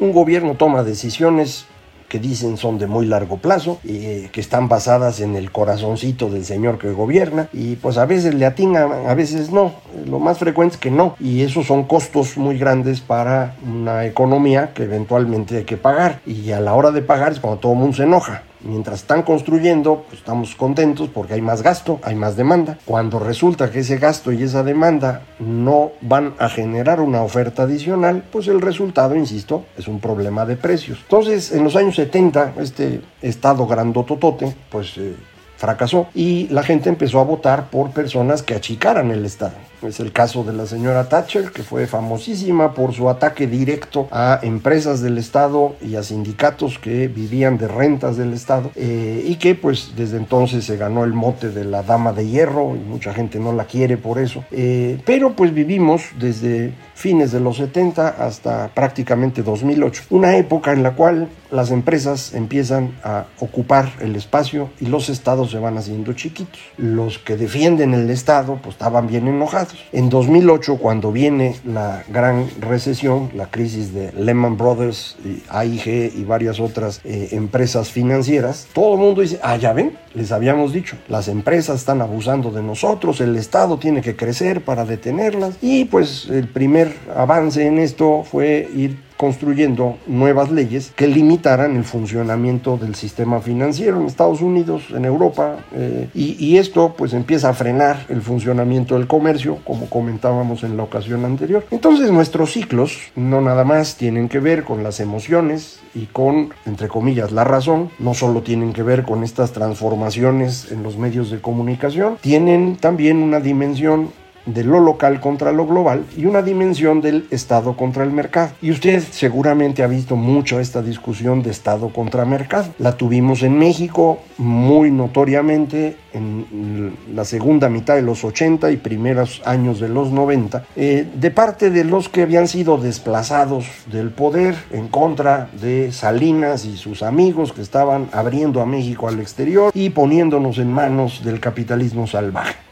Un 0.00 0.12
gobierno 0.12 0.54
toma 0.54 0.82
decisiones 0.82 1.66
que 2.08 2.18
dicen 2.18 2.56
son 2.56 2.78
de 2.78 2.86
muy 2.86 3.06
largo 3.06 3.36
plazo, 3.38 3.78
y 3.84 3.96
eh, 4.06 4.30
que 4.32 4.40
están 4.40 4.68
basadas 4.68 5.20
en 5.20 5.36
el 5.36 5.50
corazoncito 5.50 6.28
del 6.28 6.44
señor 6.44 6.78
que 6.78 6.90
gobierna 6.90 7.48
y 7.52 7.76
pues 7.76 7.98
a 7.98 8.06
veces 8.06 8.34
le 8.34 8.46
atinan, 8.46 8.90
a 9.06 9.14
veces 9.14 9.50
no. 9.50 9.72
Lo 10.06 10.18
más 10.18 10.38
frecuente 10.38 10.74
es 10.74 10.80
que 10.80 10.90
no 10.90 11.16
y 11.20 11.42
esos 11.42 11.66
son 11.66 11.84
costos 11.84 12.36
muy 12.36 12.58
grandes 12.58 13.00
para 13.00 13.56
una 13.66 14.06
economía 14.06 14.72
que 14.74 14.84
eventualmente 14.84 15.58
hay 15.58 15.64
que 15.64 15.76
pagar 15.76 16.20
y 16.26 16.52
a 16.52 16.60
la 16.60 16.74
hora 16.74 16.90
de 16.90 17.02
pagar 17.02 17.32
es 17.32 17.40
cuando 17.40 17.60
todo 17.60 17.72
el 17.72 17.78
mundo 17.78 17.96
se 17.96 18.04
enoja. 18.04 18.42
Mientras 18.68 19.00
están 19.00 19.22
construyendo, 19.22 20.04
pues 20.06 20.20
estamos 20.20 20.54
contentos 20.54 21.08
porque 21.08 21.32
hay 21.32 21.40
más 21.40 21.62
gasto, 21.62 22.00
hay 22.02 22.14
más 22.14 22.36
demanda. 22.36 22.76
Cuando 22.84 23.18
resulta 23.18 23.70
que 23.70 23.78
ese 23.78 23.96
gasto 23.96 24.30
y 24.30 24.42
esa 24.42 24.62
demanda 24.62 25.22
no 25.38 25.92
van 26.02 26.34
a 26.38 26.50
generar 26.50 27.00
una 27.00 27.22
oferta 27.22 27.62
adicional, 27.62 28.22
pues 28.30 28.46
el 28.46 28.60
resultado, 28.60 29.16
insisto, 29.16 29.64
es 29.78 29.88
un 29.88 30.00
problema 30.00 30.44
de 30.44 30.56
precios. 30.56 30.98
Entonces, 31.02 31.50
en 31.52 31.64
los 31.64 31.76
años 31.76 31.94
70, 31.94 32.56
este 32.60 33.00
estado 33.22 33.66
grandototote, 33.66 34.54
pues 34.68 34.98
eh, 34.98 35.14
fracasó 35.56 36.08
y 36.14 36.48
la 36.48 36.62
gente 36.62 36.90
empezó 36.90 37.20
a 37.20 37.24
votar 37.24 37.70
por 37.70 37.92
personas 37.92 38.42
que 38.42 38.54
achicaran 38.54 39.10
el 39.10 39.24
Estado. 39.24 39.54
Es 39.82 40.00
el 40.00 40.12
caso 40.12 40.42
de 40.42 40.52
la 40.52 40.66
señora 40.66 41.08
Thatcher, 41.08 41.52
que 41.52 41.62
fue 41.62 41.86
famosísima 41.86 42.74
por 42.74 42.92
su 42.92 43.08
ataque 43.08 43.46
directo 43.46 44.08
a 44.10 44.40
empresas 44.42 45.00
del 45.00 45.18
Estado 45.18 45.76
y 45.80 45.94
a 45.94 46.02
sindicatos 46.02 46.78
que 46.78 47.06
vivían 47.06 47.58
de 47.58 47.68
rentas 47.68 48.16
del 48.16 48.32
Estado 48.32 48.72
eh, 48.74 49.22
y 49.24 49.36
que 49.36 49.54
pues 49.54 49.92
desde 49.96 50.16
entonces 50.16 50.64
se 50.64 50.76
ganó 50.76 51.04
el 51.04 51.12
mote 51.12 51.50
de 51.50 51.64
la 51.64 51.84
dama 51.84 52.12
de 52.12 52.26
hierro 52.26 52.74
y 52.74 52.80
mucha 52.80 53.14
gente 53.14 53.38
no 53.38 53.52
la 53.52 53.64
quiere 53.66 53.96
por 53.96 54.18
eso. 54.18 54.44
Eh, 54.50 55.00
pero 55.04 55.36
pues 55.36 55.54
vivimos 55.54 56.02
desde 56.18 56.72
fines 56.94 57.30
de 57.30 57.38
los 57.38 57.58
70 57.58 58.08
hasta 58.08 58.68
prácticamente 58.74 59.44
2008, 59.44 60.02
una 60.10 60.36
época 60.36 60.72
en 60.72 60.82
la 60.82 60.96
cual 60.96 61.28
las 61.52 61.70
empresas 61.70 62.34
empiezan 62.34 62.98
a 63.04 63.26
ocupar 63.38 63.92
el 64.00 64.16
espacio 64.16 64.70
y 64.80 64.86
los 64.86 65.08
estados 65.08 65.52
se 65.52 65.58
van 65.58 65.78
haciendo 65.78 66.12
chiquitos. 66.14 66.60
Los 66.76 67.18
que 67.18 67.36
defienden 67.36 67.94
el 67.94 68.10
Estado 68.10 68.58
pues 68.60 68.74
estaban 68.74 69.06
bien 69.06 69.28
enojados 69.28 69.67
en 69.92 70.08
2008, 70.08 70.76
cuando 70.76 71.12
viene 71.12 71.56
la 71.64 72.04
gran 72.08 72.48
recesión, 72.60 73.30
la 73.34 73.46
crisis 73.46 73.92
de 73.92 74.12
Lehman 74.12 74.56
Brothers, 74.56 75.16
AIG 75.48 76.12
y 76.16 76.24
varias 76.24 76.60
otras 76.60 77.00
eh, 77.04 77.28
empresas 77.32 77.90
financieras, 77.90 78.68
todo 78.72 78.94
el 78.94 79.00
mundo 79.00 79.22
dice, 79.22 79.40
ah, 79.42 79.56
ya 79.56 79.72
ven, 79.72 79.96
les 80.14 80.32
habíamos 80.32 80.72
dicho, 80.72 80.96
las 81.08 81.28
empresas 81.28 81.80
están 81.80 82.00
abusando 82.00 82.50
de 82.50 82.62
nosotros, 82.62 83.20
el 83.20 83.36
Estado 83.36 83.78
tiene 83.78 84.02
que 84.02 84.16
crecer 84.16 84.64
para 84.64 84.84
detenerlas 84.84 85.56
y 85.62 85.84
pues 85.86 86.28
el 86.30 86.48
primer 86.48 86.94
avance 87.14 87.66
en 87.66 87.78
esto 87.78 88.24
fue 88.24 88.68
ir 88.74 89.07
construyendo 89.18 89.98
nuevas 90.06 90.50
leyes 90.50 90.92
que 90.94 91.08
limitaran 91.08 91.76
el 91.76 91.84
funcionamiento 91.84 92.78
del 92.78 92.94
sistema 92.94 93.40
financiero 93.40 94.00
en 94.00 94.06
Estados 94.06 94.40
Unidos, 94.40 94.84
en 94.94 95.04
Europa, 95.04 95.56
eh, 95.74 96.08
y, 96.14 96.56
esto 96.56 96.94
pues 96.96 97.12
empieza 97.12 97.50
a 97.50 97.52
frenar 97.52 98.06
el 98.08 98.22
funcionamiento 98.22 98.94
del 98.96 99.06
comercio, 99.06 99.58
como 99.64 99.90
comentábamos 99.90 100.62
en 100.62 100.76
la 100.76 100.84
ocasión 100.84 101.24
anterior. 101.24 101.66
Entonces 101.70 102.10
nuestros 102.10 102.52
ciclos 102.52 102.96
no 103.16 103.40
nada 103.40 103.64
más 103.64 103.96
tienen 103.96 104.28
que 104.28 104.38
ver 104.38 104.64
con 104.64 104.82
las 104.82 105.00
emociones 105.00 105.80
y 105.94 106.06
con, 106.06 106.50
entre 106.64 106.88
comillas, 106.88 107.32
la 107.32 107.44
razón, 107.44 107.90
no 107.98 108.14
solo 108.14 108.42
tienen 108.42 108.72
que 108.72 108.84
ver 108.84 109.02
con 109.02 109.24
estas 109.24 109.52
transformaciones 109.52 110.70
en 110.70 110.84
los 110.84 110.96
medios 110.96 111.30
de 111.30 111.40
comunicación, 111.40 112.18
tienen 112.20 112.76
también 112.76 113.18
una 113.18 113.40
dimensión 113.40 114.10
de 114.54 114.64
lo 114.64 114.80
local 114.80 115.20
contra 115.20 115.52
lo 115.52 115.66
global 115.66 116.04
y 116.16 116.26
una 116.26 116.42
dimensión 116.42 117.00
del 117.00 117.26
Estado 117.30 117.76
contra 117.76 118.04
el 118.04 118.10
mercado. 118.10 118.50
Y 118.62 118.70
usted 118.70 119.02
seguramente 119.10 119.82
ha 119.82 119.86
visto 119.86 120.16
mucho 120.16 120.60
esta 120.60 120.82
discusión 120.82 121.42
de 121.42 121.50
Estado 121.50 121.90
contra 121.90 122.24
mercado. 122.24 122.74
La 122.78 122.96
tuvimos 122.96 123.42
en 123.42 123.58
México 123.58 124.20
muy 124.38 124.90
notoriamente 124.90 125.96
en 126.12 126.94
la 127.14 127.24
segunda 127.24 127.68
mitad 127.68 127.94
de 127.94 128.02
los 128.02 128.24
80 128.24 128.70
y 128.70 128.76
primeros 128.76 129.42
años 129.44 129.80
de 129.80 129.88
los 129.88 130.10
90, 130.10 130.64
eh, 130.76 131.06
de 131.14 131.30
parte 131.30 131.70
de 131.70 131.84
los 131.84 132.08
que 132.08 132.22
habían 132.22 132.48
sido 132.48 132.78
desplazados 132.78 133.66
del 133.86 134.10
poder 134.10 134.56
en 134.70 134.88
contra 134.88 135.50
de 135.60 135.92
Salinas 135.92 136.64
y 136.64 136.76
sus 136.76 137.02
amigos 137.02 137.52
que 137.52 137.62
estaban 137.62 138.08
abriendo 138.12 138.60
a 138.60 138.66
México 138.66 139.08
al 139.08 139.20
exterior 139.20 139.70
y 139.74 139.90
poniéndonos 139.90 140.58
en 140.58 140.72
manos 140.72 141.22
del 141.24 141.40
capitalismo 141.40 142.06
salvaje. 142.06 142.67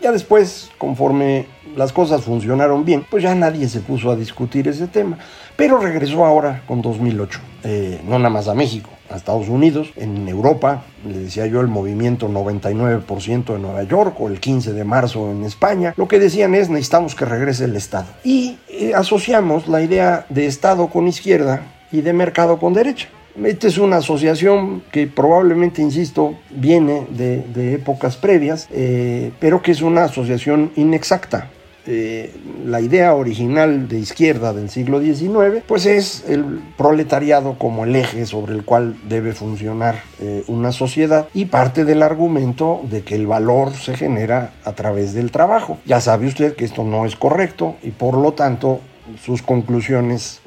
Ya 0.00 0.12
después, 0.12 0.70
conforme 0.78 1.46
las 1.76 1.92
cosas 1.92 2.22
funcionaron 2.22 2.84
bien, 2.84 3.04
pues 3.08 3.22
ya 3.22 3.34
nadie 3.34 3.68
se 3.68 3.80
puso 3.80 4.10
a 4.10 4.16
discutir 4.16 4.68
ese 4.68 4.86
tema. 4.86 5.18
Pero 5.56 5.78
regresó 5.78 6.24
ahora 6.24 6.62
con 6.66 6.82
2008, 6.82 7.40
eh, 7.64 8.00
no 8.04 8.18
nada 8.18 8.30
más 8.30 8.48
a 8.48 8.54
México, 8.54 8.90
a 9.10 9.16
Estados 9.16 9.48
Unidos, 9.48 9.90
en 9.96 10.28
Europa, 10.28 10.84
le 11.04 11.18
decía 11.18 11.46
yo 11.46 11.60
el 11.60 11.66
movimiento 11.66 12.28
99% 12.28 13.56
en 13.56 13.62
Nueva 13.62 13.82
York 13.82 14.14
o 14.20 14.28
el 14.28 14.38
15 14.38 14.72
de 14.72 14.84
marzo 14.84 15.30
en 15.30 15.44
España, 15.44 15.94
lo 15.96 16.06
que 16.06 16.20
decían 16.20 16.54
es 16.54 16.68
necesitamos 16.68 17.14
que 17.14 17.24
regrese 17.24 17.64
el 17.64 17.74
Estado. 17.74 18.06
Y 18.22 18.58
eh, 18.68 18.92
asociamos 18.94 19.66
la 19.66 19.82
idea 19.82 20.26
de 20.28 20.46
Estado 20.46 20.88
con 20.88 21.08
izquierda 21.08 21.62
y 21.90 22.02
de 22.02 22.12
mercado 22.12 22.58
con 22.58 22.74
derecha. 22.74 23.08
Esta 23.44 23.68
es 23.68 23.78
una 23.78 23.98
asociación 23.98 24.82
que 24.90 25.06
probablemente, 25.06 25.80
insisto, 25.80 26.34
viene 26.50 27.06
de, 27.10 27.74
épocas 27.74 28.16
previas, 28.16 28.68
eh, 28.72 29.32
pero 29.38 29.62
que 29.62 29.72
es 29.72 29.82
una 29.82 30.04
asociación 30.04 30.72
inexacta. 30.76 31.50
Eh, 31.90 32.34
la 32.66 32.82
idea 32.82 33.14
original 33.14 33.88
de 33.88 33.98
izquierda 33.98 34.52
del 34.52 34.68
siglo 34.68 35.00
XIX, 35.00 35.62
pues 35.66 35.86
es 35.86 36.22
el 36.28 36.60
proletariado 36.76 37.56
como 37.56 37.84
el 37.84 37.96
eje 37.96 38.26
sobre 38.26 38.52
el 38.52 38.64
cual 38.64 38.96
debe 39.08 39.32
funcionar 39.32 40.02
eh, 40.20 40.44
una 40.48 40.72
sociedad 40.72 41.28
y 41.32 41.46
parte 41.46 41.86
del 41.86 42.02
argumento 42.02 42.82
de 42.90 43.02
que 43.04 43.14
el 43.14 43.26
valor 43.26 43.72
se 43.72 43.96
genera 43.96 44.52
a 44.64 44.72
través 44.72 45.14
del 45.14 45.30
trabajo. 45.30 45.78
Ya 45.86 46.02
sabe 46.02 46.26
usted 46.26 46.56
que 46.56 46.66
esto 46.66 46.84
no 46.84 47.06
es 47.06 47.16
correcto 47.16 47.76
y 47.82 47.90
por 47.90 48.18
lo 48.18 48.32
tanto 48.32 48.80
sus 49.24 49.40
conclusiones 49.40 50.42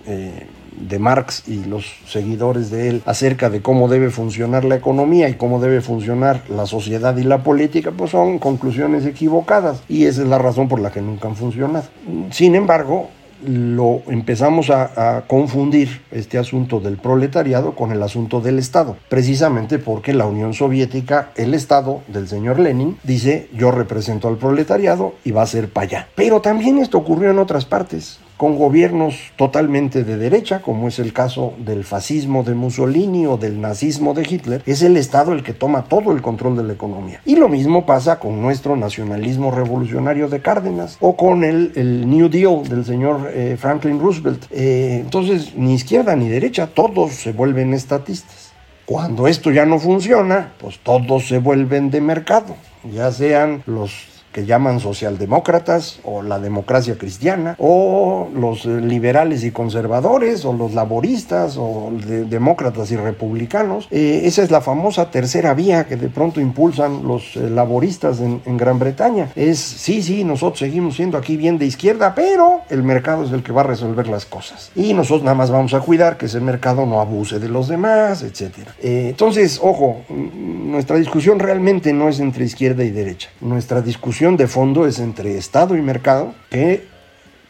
de 0.72 1.00
Marx 1.00 1.44
y 1.48 1.64
los 1.66 1.86
seguidores 2.08 2.72
de 2.72 2.90
él 2.90 3.02
acerca 3.06 3.50
de 3.50 3.62
cómo 3.62 3.88
debe 3.88 4.10
funcionar 4.10 4.66
la 4.66 4.76
economía 4.76 5.30
y 5.30 5.36
cómo 5.36 5.60
debe 5.60 5.82
funcionar 5.82 6.44
la 6.50 6.66
sociedad 6.66 7.16
y 7.18 7.24
la 7.24 7.44
política, 7.44 7.92
pues 7.92 8.12
son 8.12 8.40
conclusiones 8.40 9.06
equivocadas 9.06 9.82
y 9.88 10.06
esa 10.06 10.22
es 10.22 10.28
la 10.28 10.38
razón 10.38 10.68
por 10.68 10.80
la 10.80 10.92
que 10.92 11.02
nunca 11.02 11.28
han 11.28 11.36
funcionado. 11.36 11.86
Sin 12.32 12.56
embargo, 12.56 13.10
lo 13.46 14.04
empezamos 14.08 14.70
a, 14.70 15.18
a, 15.18 15.22
confundir 15.22 16.02
este 16.12 16.38
asunto 16.38 16.80
del 16.80 16.98
proletariado 16.98 17.74
con 17.74 17.92
el 17.92 18.04
asunto 18.04 18.40
del 18.40 18.60
Estado, 18.60 18.98
precisamente 19.10 19.80
porque 19.80 20.14
la 20.14 20.26
Unión 20.26 20.54
Soviética, 20.54 21.32
el 21.36 21.54
Estado 21.54 22.02
del 22.08 22.28
señor 22.28 22.60
Lenin, 22.60 22.98
dice 23.04 23.50
yo 23.54 23.72
represento 23.72 24.28
al 24.28 24.38
proletariado 24.38 25.16
y 25.24 25.32
va 25.32 25.42
a 25.42 25.48
ser 25.48 25.70
para 25.70 25.88
allá. 25.88 26.08
Pero 26.16 26.42
también 26.42 26.78
esto 26.78 27.00
ocurrió 27.00 27.32
en 27.32 27.40
otras 27.40 27.66
partes 27.66 28.20
con 28.42 28.58
gobiernos 28.58 29.20
totalmente 29.36 30.04
de 30.04 30.18
derecha, 30.18 30.64
como 30.64 30.88
es 30.88 30.98
el 30.98 31.14
caso 31.14 31.54
del 31.60 31.84
fascismo 31.84 32.42
de 32.42 32.56
Mussolini 32.56 33.28
o 33.28 33.38
del 33.38 33.62
nazismo 33.62 34.16
de 34.16 34.24
Hitler, 34.28 34.64
es 34.66 34.82
el 34.82 34.98
Estado 34.98 35.34
el 35.34 35.44
que 35.44 35.54
toma 35.54 35.84
todo 35.84 36.12
el 36.12 36.24
control 36.24 36.58
de 36.58 36.64
la 36.64 36.74
economía. 36.74 37.22
Y 37.24 37.36
lo 37.36 37.50
mismo 37.50 37.86
pasa 37.86 38.18
con 38.18 38.42
nuestro 38.42 38.76
nacionalismo 38.76 39.52
revolucionario 39.52 40.28
de 40.28 40.42
Cárdenas 40.42 40.98
o 41.02 41.16
con 41.16 41.44
el, 41.44 42.10
New 42.10 42.30
Deal 42.30 42.68
del 42.68 42.84
señor 42.84 43.30
eh, 43.32 43.58
Franklin 43.60 44.00
Roosevelt. 44.00 44.46
Eh, 44.50 45.02
entonces, 45.02 45.54
ni 45.56 45.76
izquierda 45.76 46.16
ni 46.16 46.28
derecha, 46.28 46.66
todos 46.66 47.12
se 47.12 47.34
vuelven 47.34 47.76
estatistas. 47.76 48.54
Cuando 48.88 49.28
esto 49.28 49.52
ya 49.52 49.68
no 49.68 49.78
funciona, 49.78 50.54
pues 50.58 50.80
todos 50.80 51.28
se 51.28 51.38
vuelven 51.38 51.92
de 51.92 52.02
mercado, 52.02 52.56
ya 52.92 53.12
sean 53.12 53.62
los 53.68 54.11
que 54.32 54.46
llaman 54.46 54.80
socialdemócratas 54.80 56.00
o 56.04 56.22
la 56.22 56.40
democracia 56.40 56.98
cristiana 56.98 57.56
o 57.58 58.30
los 58.34 58.66
eh, 58.66 58.82
liberales 58.82 59.44
y 59.44 59.52
conservadores 59.52 60.46
o 60.46 60.54
los 60.54 60.74
laboristas 60.74 61.58
o 61.58 61.92
demócratas 61.92 62.92
y 62.92 62.96
republicanos. 62.96 63.88
Eh, 63.92 64.22
esa 64.26 64.44
es 64.44 64.52
la 64.52 64.62
famosa 64.62 65.12
tercera 65.12 65.54
vía 65.54 65.86
que 65.86 65.98
de 65.98 66.10
pronto 66.10 66.40
impulsan 66.40 67.08
los 67.08 67.36
eh, 67.36 67.50
laboristas 67.50 68.20
en, 68.20 68.42
en, 68.46 68.58
Gran 68.58 68.80
Bretaña. 68.80 69.30
Es, 69.36 69.60
sí, 69.60 70.02
sí, 70.02 70.24
nosotros 70.24 70.60
seguimos 70.60 70.96
siendo 70.96 71.18
aquí 71.18 71.36
bien 71.36 71.58
de 71.58 71.66
izquierda, 71.66 72.14
pero 72.16 72.62
el 72.70 72.84
mercado 72.84 73.24
es 73.26 73.32
el 73.32 73.44
que 73.44 73.52
va 73.52 73.62
a 73.62 73.66
resolver 73.66 74.08
las 74.08 74.26
cosas. 74.26 74.72
Y 74.76 74.94
nosotros 74.94 75.24
nada 75.24 75.36
más 75.36 75.52
vamos 75.52 75.74
a 75.74 75.80
cuidar 75.80 76.18
que 76.18 76.28
ese 76.28 76.40
mercado 76.40 76.86
no 76.86 77.02
abuse 77.02 77.40
de 77.40 77.50
los 77.50 77.68
demás, 77.68 78.24
etc. 78.24 78.52
entonces, 78.82 79.60
ojo, 79.62 80.02
nuestra 80.10 80.98
discusión 80.98 81.40
realmente 81.40 81.92
no 81.94 82.08
es 82.10 82.20
entre 82.20 82.46
izquierda 82.46 82.84
y 82.84 82.92
derecha. 82.92 83.30
Nuestra 83.42 83.82
discusión 83.82 84.21
de 84.22 84.48
fondo 84.48 84.86
es 84.86 85.00
entre 85.00 85.36
Estado 85.36 85.76
y 85.76 85.82
mercado, 85.82 86.36
que 86.52 86.86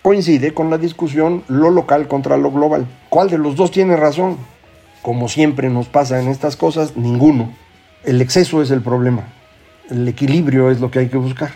coincide 0.01 0.53
con 0.53 0.69
la 0.69 0.77
discusión 0.77 1.43
lo 1.49 1.69
local 1.69 2.07
contra 2.07 2.37
lo 2.37 2.49
global. 2.49 2.87
¿Cuál 3.09 3.29
de 3.29 3.37
los 3.37 3.57
dos 3.57 3.71
tiene 3.71 3.97
razón? 3.97 4.37
Como 5.01 5.27
siempre 5.27 5.69
nos 5.69 5.87
pasa 5.87 6.21
en 6.21 6.29
estas 6.29 6.55
cosas, 6.55 6.95
ninguno. 6.95 7.53
El 8.05 8.21
exceso 8.21 8.61
es 8.61 8.71
el 8.71 8.81
problema. 8.81 9.27
El 9.89 10.07
equilibrio 10.07 10.71
es 10.71 10.79
lo 10.79 10.89
que 10.89 10.99
hay 10.99 11.09
que 11.09 11.17
buscar. 11.17 11.51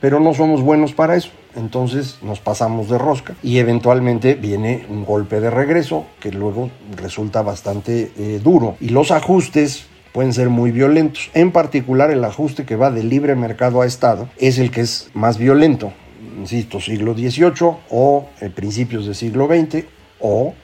Pero 0.00 0.18
no 0.18 0.34
somos 0.34 0.62
buenos 0.62 0.92
para 0.92 1.14
eso. 1.14 1.30
Entonces 1.54 2.18
nos 2.22 2.40
pasamos 2.40 2.88
de 2.88 2.98
rosca 2.98 3.34
y 3.44 3.58
eventualmente 3.58 4.34
viene 4.34 4.84
un 4.90 5.04
golpe 5.04 5.40
de 5.40 5.48
regreso 5.48 6.06
que 6.18 6.32
luego 6.32 6.70
resulta 6.96 7.42
bastante 7.42 8.10
eh, 8.18 8.40
duro. 8.42 8.76
Y 8.80 8.88
los 8.88 9.12
ajustes 9.12 9.86
pueden 10.16 10.32
ser 10.32 10.48
muy 10.48 10.70
violentos. 10.70 11.30
En 11.34 11.52
particular 11.52 12.10
el 12.10 12.24
ajuste 12.24 12.64
que 12.64 12.74
va 12.74 12.90
de 12.90 13.04
libre 13.04 13.34
mercado 13.34 13.82
a 13.82 13.86
Estado 13.86 14.30
es 14.38 14.58
el 14.58 14.70
que 14.70 14.80
es 14.80 15.10
más 15.12 15.36
violento. 15.36 15.92
Insisto, 16.38 16.80
siglo 16.80 17.12
XVIII 17.12 17.76
o 17.90 18.26
eh, 18.40 18.48
principios 18.48 19.04
del 19.04 19.14
siglo 19.14 19.46
XX 19.46 19.84
o 20.18 20.54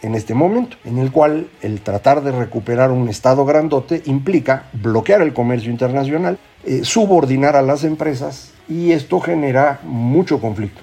en 0.00 0.14
este 0.14 0.32
momento, 0.32 0.78
en 0.86 0.96
el 0.96 1.12
cual 1.12 1.48
el 1.60 1.82
tratar 1.82 2.22
de 2.22 2.32
recuperar 2.32 2.90
un 2.90 3.10
Estado 3.10 3.44
grandote 3.44 4.00
implica 4.06 4.70
bloquear 4.72 5.20
el 5.20 5.34
comercio 5.34 5.70
internacional, 5.70 6.38
eh, 6.64 6.80
subordinar 6.82 7.56
a 7.56 7.62
las 7.62 7.84
empresas 7.84 8.54
y 8.66 8.92
esto 8.92 9.20
genera 9.20 9.80
mucho 9.82 10.40
conflicto. 10.40 10.80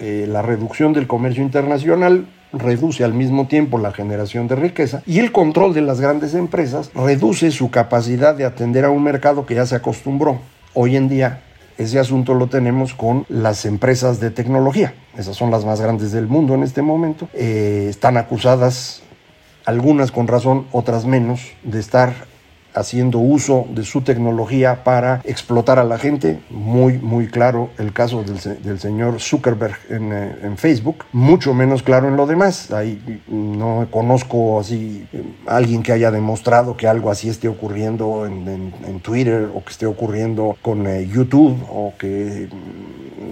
Eh, 0.00 0.26
la 0.28 0.42
reducción 0.42 0.92
del 0.92 1.06
comercio 1.06 1.42
internacional 1.42 2.26
reduce 2.52 3.04
al 3.04 3.14
mismo 3.14 3.46
tiempo 3.46 3.78
la 3.78 3.92
generación 3.92 4.48
de 4.48 4.56
riqueza 4.56 5.02
y 5.06 5.18
el 5.18 5.32
control 5.32 5.74
de 5.74 5.82
las 5.82 6.00
grandes 6.00 6.34
empresas 6.34 6.90
reduce 6.94 7.50
su 7.50 7.70
capacidad 7.70 8.34
de 8.34 8.44
atender 8.44 8.84
a 8.84 8.90
un 8.90 9.02
mercado 9.02 9.46
que 9.46 9.54
ya 9.54 9.66
se 9.66 9.76
acostumbró. 9.76 10.38
Hoy 10.74 10.96
en 10.96 11.08
día 11.08 11.42
ese 11.78 12.00
asunto 12.00 12.34
lo 12.34 12.48
tenemos 12.48 12.92
con 12.92 13.24
las 13.28 13.64
empresas 13.64 14.18
de 14.18 14.30
tecnología. 14.30 14.94
Esas 15.16 15.36
son 15.36 15.52
las 15.52 15.64
más 15.64 15.80
grandes 15.80 16.10
del 16.10 16.26
mundo 16.26 16.54
en 16.54 16.64
este 16.64 16.82
momento. 16.82 17.28
Eh, 17.34 17.86
están 17.88 18.16
acusadas, 18.16 19.02
algunas 19.64 20.10
con 20.10 20.26
razón, 20.26 20.66
otras 20.72 21.06
menos, 21.06 21.40
de 21.62 21.78
estar 21.78 22.14
haciendo 22.78 23.18
uso 23.18 23.66
de 23.70 23.84
su 23.84 24.02
tecnología 24.02 24.84
para 24.84 25.20
explotar 25.24 25.78
a 25.78 25.84
la 25.84 25.98
gente. 25.98 26.40
Muy, 26.50 26.98
muy 26.98 27.26
claro 27.26 27.70
el 27.78 27.92
caso 27.92 28.22
del, 28.22 28.78
señor 28.78 29.20
Zuckerberg 29.20 29.76
eh, 29.90 30.38
en, 30.42 30.56
Facebook. 30.56 31.04
Mucho 31.12 31.54
menos 31.54 31.82
claro 31.82 32.08
en 32.08 32.16
lo 32.16 32.26
demás. 32.26 32.70
Ahí 32.72 33.22
no 33.28 33.86
conozco 33.90 34.60
así 34.60 35.06
eh, 35.12 35.22
alguien 35.46 35.82
que 35.82 35.92
haya 35.92 36.10
demostrado 36.10 36.76
que 36.76 36.86
algo 36.86 37.10
así 37.10 37.28
esté 37.28 37.48
ocurriendo 37.48 38.26
en, 38.26 38.68
Twitter 39.02 39.48
o 39.54 39.62
que 39.64 39.70
esté 39.70 39.86
ocurriendo 39.86 40.56
con 40.60 40.86
eh, 40.86 41.06
YouTube 41.06 41.56
o 41.70 41.94
que 41.98 42.48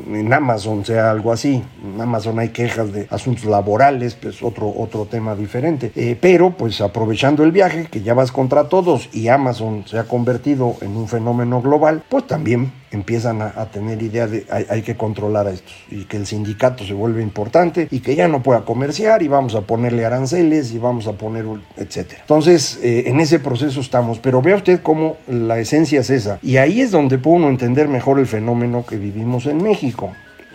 en 0.08 0.32
Amazon 0.32 0.84
sea 0.84 1.10
algo 1.10 1.32
así. 1.32 1.62
En 1.84 2.00
Amazon 2.00 2.38
hay 2.38 2.50
quejas 2.50 2.92
de 2.92 3.06
asuntos 3.10 3.44
laborales, 3.44 4.14
pues 4.14 4.42
otro, 4.42 4.72
otro 4.76 5.06
tema 5.06 5.34
diferente. 5.34 6.16
pero 6.20 6.50
pues 6.50 6.80
aprovechando 6.80 7.44
el 7.44 7.52
viaje, 7.52 7.86
que 7.90 8.02
ya 8.02 8.14
vas 8.14 8.32
contra 8.32 8.68
todos 8.68 9.08
y 9.12 9.28
Amazon 9.28 9.84
se 9.86 9.98
ha 9.98 10.04
convertido 10.04 10.76
en 10.80 10.96
un 10.96 11.08
fenómeno 11.08 11.60
global, 11.60 12.02
pues 12.08 12.26
también 12.26 12.72
empiezan 12.96 13.42
a, 13.42 13.66
tener 13.66 14.02
idea 14.02 14.26
de 14.26 14.46
hay, 14.50 14.66
hay, 14.68 14.82
que 14.82 14.96
controlar 14.96 15.46
a 15.46 15.50
estos 15.50 15.72
y 15.90 16.04
que 16.04 16.16
el 16.16 16.26
sindicato 16.26 16.84
se 16.84 16.92
vuelve 16.92 17.22
importante 17.22 17.88
y 17.90 18.00
que 18.00 18.16
ya 18.16 18.28
no 18.28 18.42
pueda 18.42 18.64
comerciar 18.64 19.22
y 19.22 19.28
vamos 19.28 19.54
a 19.54 19.60
ponerle 19.60 20.04
aranceles 20.04 20.72
y 20.72 20.78
vamos 20.78 21.06
a 21.06 21.12
poner 21.12 21.44
etcétera. 21.76 22.20
Entonces, 22.22 22.78
eh, 22.82 23.04
en 23.06 23.20
ese 23.20 23.38
proceso 23.38 23.80
estamos, 23.80 24.18
pero 24.18 24.42
vea 24.42 24.56
usted 24.56 24.80
cómo 24.82 25.16
la 25.28 25.58
esencia 25.58 26.00
es 26.00 26.10
esa 26.10 26.38
y 26.42 26.56
ahí 26.56 26.80
es 26.80 26.90
donde 26.90 27.18
puede 27.18 27.36
uno 27.36 27.48
entender 27.48 27.88
mejor 27.88 28.18
el 28.18 28.26
fenómeno 28.26 28.84
que 28.86 28.96
vivimos 28.96 29.46
en 29.46 29.62
México. 29.62 30.12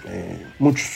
Eh, 0.07 0.45
muchos 0.59 0.89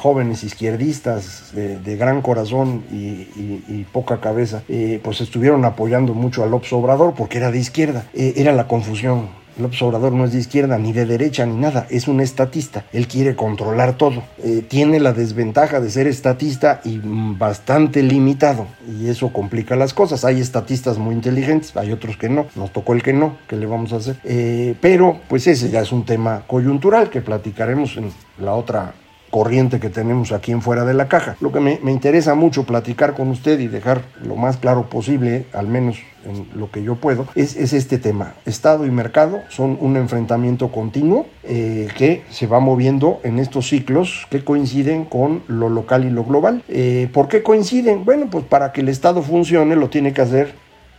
jóvenes 0.00 0.44
izquierdistas 0.44 1.52
de, 1.52 1.96
gran 1.96 2.22
corazón 2.22 2.82
y, 2.90 3.84
poca 3.92 4.20
cabeza, 4.20 4.62
eh, 4.68 5.00
pues 5.02 5.20
estuvieron 5.20 5.64
apoyando 5.64 6.14
mucho 6.14 6.42
a 6.42 6.46
López 6.46 6.72
Obrador 6.72 7.14
porque 7.14 7.38
era 7.38 7.50
de 7.50 7.58
izquierda. 7.58 8.04
Eh, 8.14 8.34
era 8.36 8.52
la 8.52 8.66
confusión. 8.66 9.28
López 9.60 9.80
Obrador 9.82 10.12
no 10.12 10.24
es 10.24 10.32
de 10.32 10.38
izquierda, 10.38 10.78
ni 10.78 10.92
de 10.92 11.06
derecha, 11.06 11.46
ni 11.46 11.56
nada. 11.56 11.86
Es 11.90 12.08
un 12.08 12.20
estatista. 12.20 12.84
Él 12.92 13.06
quiere 13.06 13.36
controlar 13.36 13.96
todo. 13.96 14.22
Eh, 14.42 14.64
tiene 14.66 15.00
la 15.00 15.12
desventaja 15.12 15.80
de 15.80 15.90
ser 15.90 16.06
estatista 16.06 16.80
y 16.84 17.00
bastante 17.02 18.02
limitado. 18.02 18.66
Y 18.88 19.08
eso 19.08 19.32
complica 19.32 19.76
las 19.76 19.94
cosas. 19.94 20.24
Hay 20.24 20.40
estatistas 20.40 20.98
muy 20.98 21.14
inteligentes, 21.14 21.76
hay 21.76 21.92
otros 21.92 22.16
que 22.16 22.28
no. 22.28 22.46
Nos 22.56 22.72
tocó 22.72 22.94
el 22.94 23.02
que 23.02 23.12
no. 23.12 23.36
¿Qué 23.48 23.56
le 23.56 23.66
vamos 23.66 23.92
a 23.92 23.96
hacer? 23.96 24.16
pero, 24.80 25.20
pues 25.28 25.46
ese 25.46 25.70
ya 25.70 25.80
es 25.80 25.92
un 25.92 26.04
tema 26.04 26.42
coyuntural 26.46 27.10
que 27.10 27.20
platicaremos 27.20 27.96
en 27.96 28.10
la 28.38 28.54
otra 28.54 28.94
corriente 29.30 29.80
que 29.80 29.90
tenemos 29.90 30.32
aquí 30.32 30.52
en 30.52 30.62
fuera 30.62 30.84
de 30.84 30.94
la 30.94 31.08
caja. 31.08 31.36
Lo 31.40 31.52
que 31.52 31.60
me, 31.60 31.78
interesa 31.90 32.34
mucho 32.34 32.64
platicar 32.64 33.14
con 33.14 33.28
usted 33.28 33.58
y 33.60 33.68
dejar 33.68 34.02
lo 34.22 34.36
más 34.36 34.56
claro 34.56 34.88
posible, 34.88 35.46
al 35.52 35.68
menos 35.68 35.98
en 36.24 36.46
lo 36.54 36.70
que 36.70 36.82
yo 36.82 36.96
puedo, 36.96 37.26
es, 37.34 37.56
este 37.56 37.98
tema. 37.98 38.34
Estado 38.44 38.86
y 38.86 38.90
mercado 38.90 39.40
son 39.48 39.78
un 39.80 39.96
enfrentamiento 39.96 40.70
continuo 40.70 41.26
eh, 41.44 41.88
que 41.96 42.24
se 42.30 42.46
va 42.46 42.60
moviendo 42.60 43.20
en 43.22 43.38
estos 43.38 43.68
ciclos 43.68 44.26
que 44.30 44.44
coinciden 44.44 45.04
con 45.04 45.42
lo 45.46 45.68
local 45.68 46.04
y 46.04 46.10
lo 46.10 46.24
global. 46.24 46.62
Eh, 46.68 47.08
¿Por 47.12 47.28
qué 47.28 47.42
coinciden? 47.42 48.04
Bueno, 48.04 48.28
pues 48.30 48.44
para 48.44 48.72
que 48.72 48.82
el 48.82 48.88
Estado 48.88 49.22
funcione 49.22 49.76
lo 49.76 49.88
tiene 49.88 50.12
que 50.12 50.22
hacer 50.22 50.54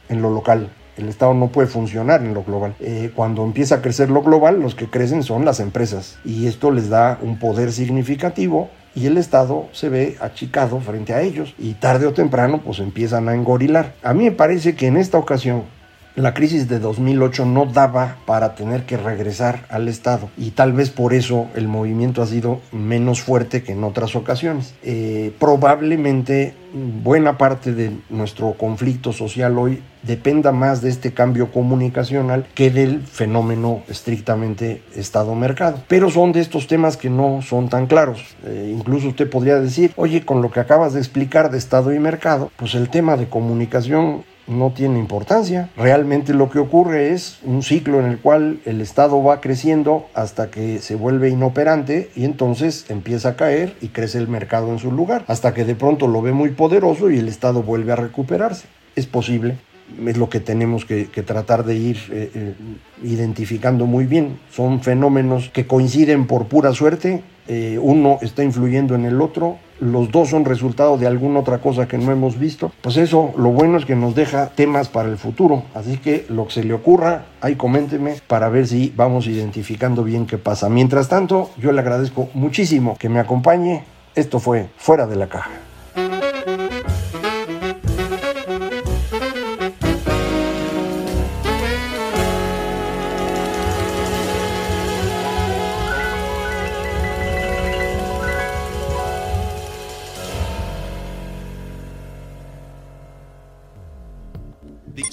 en 0.10 0.22
lo 0.22 0.30
local 0.30 0.70
el 1.02 1.10
Estado 1.10 1.34
no 1.34 1.48
puede 1.48 1.68
funcionar 1.68 2.22
en 2.22 2.34
lo 2.34 2.44
global. 2.44 2.76
Eh, 2.80 3.12
cuando 3.16 3.44
empieza 3.44 3.76
a 3.76 3.82
crecer 3.82 4.10
lo 4.10 4.22
global, 4.22 4.60
los 4.60 4.76
que 4.76 4.90
crecen 4.90 5.24
son 5.24 5.46
las 5.46 5.60
empresas 5.60 6.18
y 6.24 6.48
esto 6.48 6.72
les 6.72 6.90
da 6.90 7.20
un 7.22 7.38
poder 7.40 7.72
significativo 7.72 8.70
y 8.94 9.06
el 9.06 9.18
Estado 9.18 9.68
se 9.72 9.90
ve 9.90 10.18
achicado 10.20 10.80
frente 10.80 11.14
a 11.14 11.22
ellos 11.22 11.54
y 11.58 11.74
tarde 11.74 12.08
o 12.08 12.14
temprano 12.14 12.62
pues 12.64 12.80
empiezan 12.80 13.30
a 13.30 13.36
engorilar. 13.36 13.94
A 14.04 14.14
mí 14.14 14.26
me 14.26 14.32
parece 14.32 14.76
que 14.76 14.88
en 14.88 14.98
esta 14.98 15.18
ocasión 15.18 15.64
la 16.16 16.34
crisis 16.34 16.68
de 16.68 16.80
2008 16.80 17.46
no 17.46 17.66
daba 17.66 18.18
para 18.26 18.56
tener 18.56 18.86
que 18.86 18.98
regresar 18.98 19.66
al 19.70 19.88
Estado 19.88 20.30
y 20.38 20.52
tal 20.52 20.74
vez 20.74 20.90
por 20.90 21.14
eso 21.14 21.48
el 21.56 21.68
movimiento 21.68 22.22
ha 22.22 22.28
sido 22.28 22.60
menos 22.72 23.22
fuerte 23.22 23.64
que 23.64 23.72
en 23.72 23.84
otras 23.84 24.16
ocasiones. 24.16 24.74
Eh, 24.84 25.34
probablemente 25.40 26.54
buena 26.74 27.38
parte 27.38 27.74
de 27.74 27.92
nuestro 28.10 28.54
conflicto 28.54 29.12
social 29.14 29.58
hoy 29.58 29.82
dependa 30.04 30.52
más 30.52 30.82
de 30.82 30.90
este 30.90 31.14
cambio 31.14 31.52
comunicacional 31.52 32.48
que 32.56 32.72
del 32.72 33.02
fenómeno 33.04 33.84
estrictamente 33.88 34.82
Estado-mercado. 34.96 35.84
Pero 35.88 36.10
son 36.10 36.32
de 36.32 36.42
estos 36.42 36.68
temas 36.68 36.98
que 36.98 37.10
no 37.10 37.42
son 37.42 37.70
tan 37.70 37.88
claros. 37.88 38.36
Eh, 38.46 38.74
incluso 38.76 39.10
usted 39.10 39.30
podría 39.30 39.60
decir, 39.60 39.94
oye, 39.96 40.26
con 40.26 40.42
lo 40.42 40.52
que 40.52 40.60
acabas 40.60 40.94
de 40.94 41.00
explicar 41.00 41.52
de 41.52 41.58
Estado 41.58 41.94
y 41.94 42.00
mercado, 42.00 42.52
pues 42.58 42.76
el 42.76 42.90
tema 42.90 43.18
de 43.18 43.30
comunicación 43.30 44.24
no 44.48 44.72
tiene 44.72 45.00
importancia. 45.00 45.70
Realmente 45.78 46.34
lo 46.34 46.50
que 46.50 46.60
ocurre 46.60 47.14
es 47.14 47.40
un 47.44 47.64
ciclo 47.64 48.00
en 48.00 48.06
el 48.06 48.20
cual 48.20 48.60
el 48.66 48.82
Estado 48.82 49.24
va 49.24 49.42
creciendo 49.42 50.08
hasta 50.14 50.52
que 50.52 50.80
se 50.80 50.96
vuelve 50.96 51.30
inoperante 51.30 52.10
y 52.16 52.26
entonces 52.26 52.86
empieza 52.90 53.30
a 53.30 53.36
caer 53.36 53.76
y 53.82 53.90
crece 53.90 54.18
el 54.18 54.28
mercado 54.28 54.72
en 54.72 54.80
su 54.80 54.92
lugar, 54.92 55.24
hasta 55.28 55.54
que 55.54 55.66
de 55.66 55.76
pronto 55.76 56.08
lo 56.08 56.22
ve 56.22 56.32
muy 56.32 56.50
poderoso 56.50 57.10
y 57.10 57.20
el 57.20 57.28
Estado 57.28 57.64
vuelve 57.64 57.94
a 57.94 57.96
recuperarse. 57.96 58.68
Es 58.96 59.06
posible, 59.06 59.58
es 60.06 60.18
lo 60.18 60.30
que 60.30 60.40
tenemos 60.40 60.86
que, 60.86 61.06
tratar 61.06 61.64
de 61.64 61.76
ir 61.76 61.98
eh, 62.12 62.32
eh, 62.34 62.54
identificando 63.04 63.86
muy 63.86 64.06
bien. 64.06 64.40
Son 64.52 64.82
fenómenos 64.82 65.50
que 65.50 65.68
coinciden 65.68 66.28
por 66.28 66.48
pura 66.48 66.74
suerte, 66.74 67.24
eh, 67.54 67.78
uno 67.78 68.18
está 68.22 68.46
influyendo 68.46 68.96
en 68.96 69.04
el 69.04 69.20
otro, 69.20 69.58
los 69.82 70.10
dos 70.10 70.30
son 70.30 70.46
resultado 70.46 70.98
de 70.98 71.06
alguna 71.06 71.42
otra 71.42 71.58
cosa 71.58 71.86
que 71.86 71.98
no 71.98 72.10
hemos 72.10 72.40
visto, 72.40 72.72
pues 72.80 72.96
eso 72.96 73.34
lo 73.36 73.50
bueno 73.50 73.78
es 73.78 73.84
que 73.84 73.94
nos 73.94 74.16
deja 74.16 74.52
temas 74.56 74.88
para 74.88 75.10
el 75.10 75.18
futuro. 75.18 75.64
Así 75.76 75.98
que 75.98 76.26
lo 76.30 76.48
que 76.48 76.54
se 76.54 76.64
le 76.64 76.74
ocurra, 76.74 77.26
ahí 77.42 77.58
coménteme 77.58 78.16
para 78.26 78.48
ver 78.48 78.68
si 78.68 78.94
vamos 78.96 79.28
identificando 79.28 80.02
bien 80.06 80.28
qué 80.28 80.38
pasa. 80.38 80.70
Mientras 80.70 81.10
tanto, 81.10 81.50
yo 81.58 81.74
le 81.74 81.82
agradezco 81.82 82.30
muchísimo 82.36 82.96
que 82.98 83.10
me 83.10 83.20
acompañe. 83.20 83.84
Esto 84.16 84.40
fue 84.40 84.70
Fuera 84.78 85.06
de 85.06 85.18
la 85.18 85.28
Caja. 85.28 85.71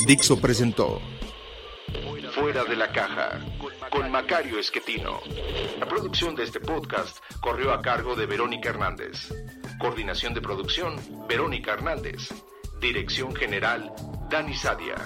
Dixo 0.09 0.41
presentó 0.41 1.03
Fuera 2.33 2.65
de 2.65 2.77
la 2.77 2.91
caja 2.91 3.39
con 3.91 4.11
Macario 4.11 4.59
Esquetino. 4.59 5.21
La 5.79 5.87
producción 5.87 6.35
de 6.35 6.45
este 6.45 6.61
podcast 6.61 7.19
corrió 7.43 7.75
a 7.75 7.83
cargo 7.83 8.17
de 8.17 8.25
Verónica 8.25 8.71
Hernández. 8.71 9.29
Coordinación 9.79 10.33
de 10.33 10.41
producción, 10.41 10.97
Verónica 11.29 11.75
Hernández. 11.75 12.31
Dirección 12.81 13.37
General, 13.37 13.93
Dani 14.31 14.55
Sadia. 14.55 14.97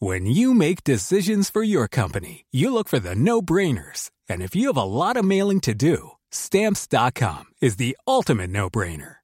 When 0.00 0.26
you 0.26 0.52
make 0.52 0.84
decisions 0.84 1.48
for 1.48 1.62
your 1.62 1.88
company, 1.88 2.44
you 2.52 2.70
look 2.70 2.88
for 2.88 2.98
the 2.98 3.14
no-brainers. 3.14 4.10
And 4.28 4.42
if 4.42 4.54
you 4.54 4.66
have 4.66 4.76
a 4.76 4.84
lot 4.84 5.16
of 5.16 5.24
mailing 5.24 5.60
to 5.60 5.72
do, 5.72 6.10
stamps.com 6.30 7.44
is 7.62 7.76
the 7.76 7.96
ultimate 8.06 8.50
no-brainer. 8.50 9.23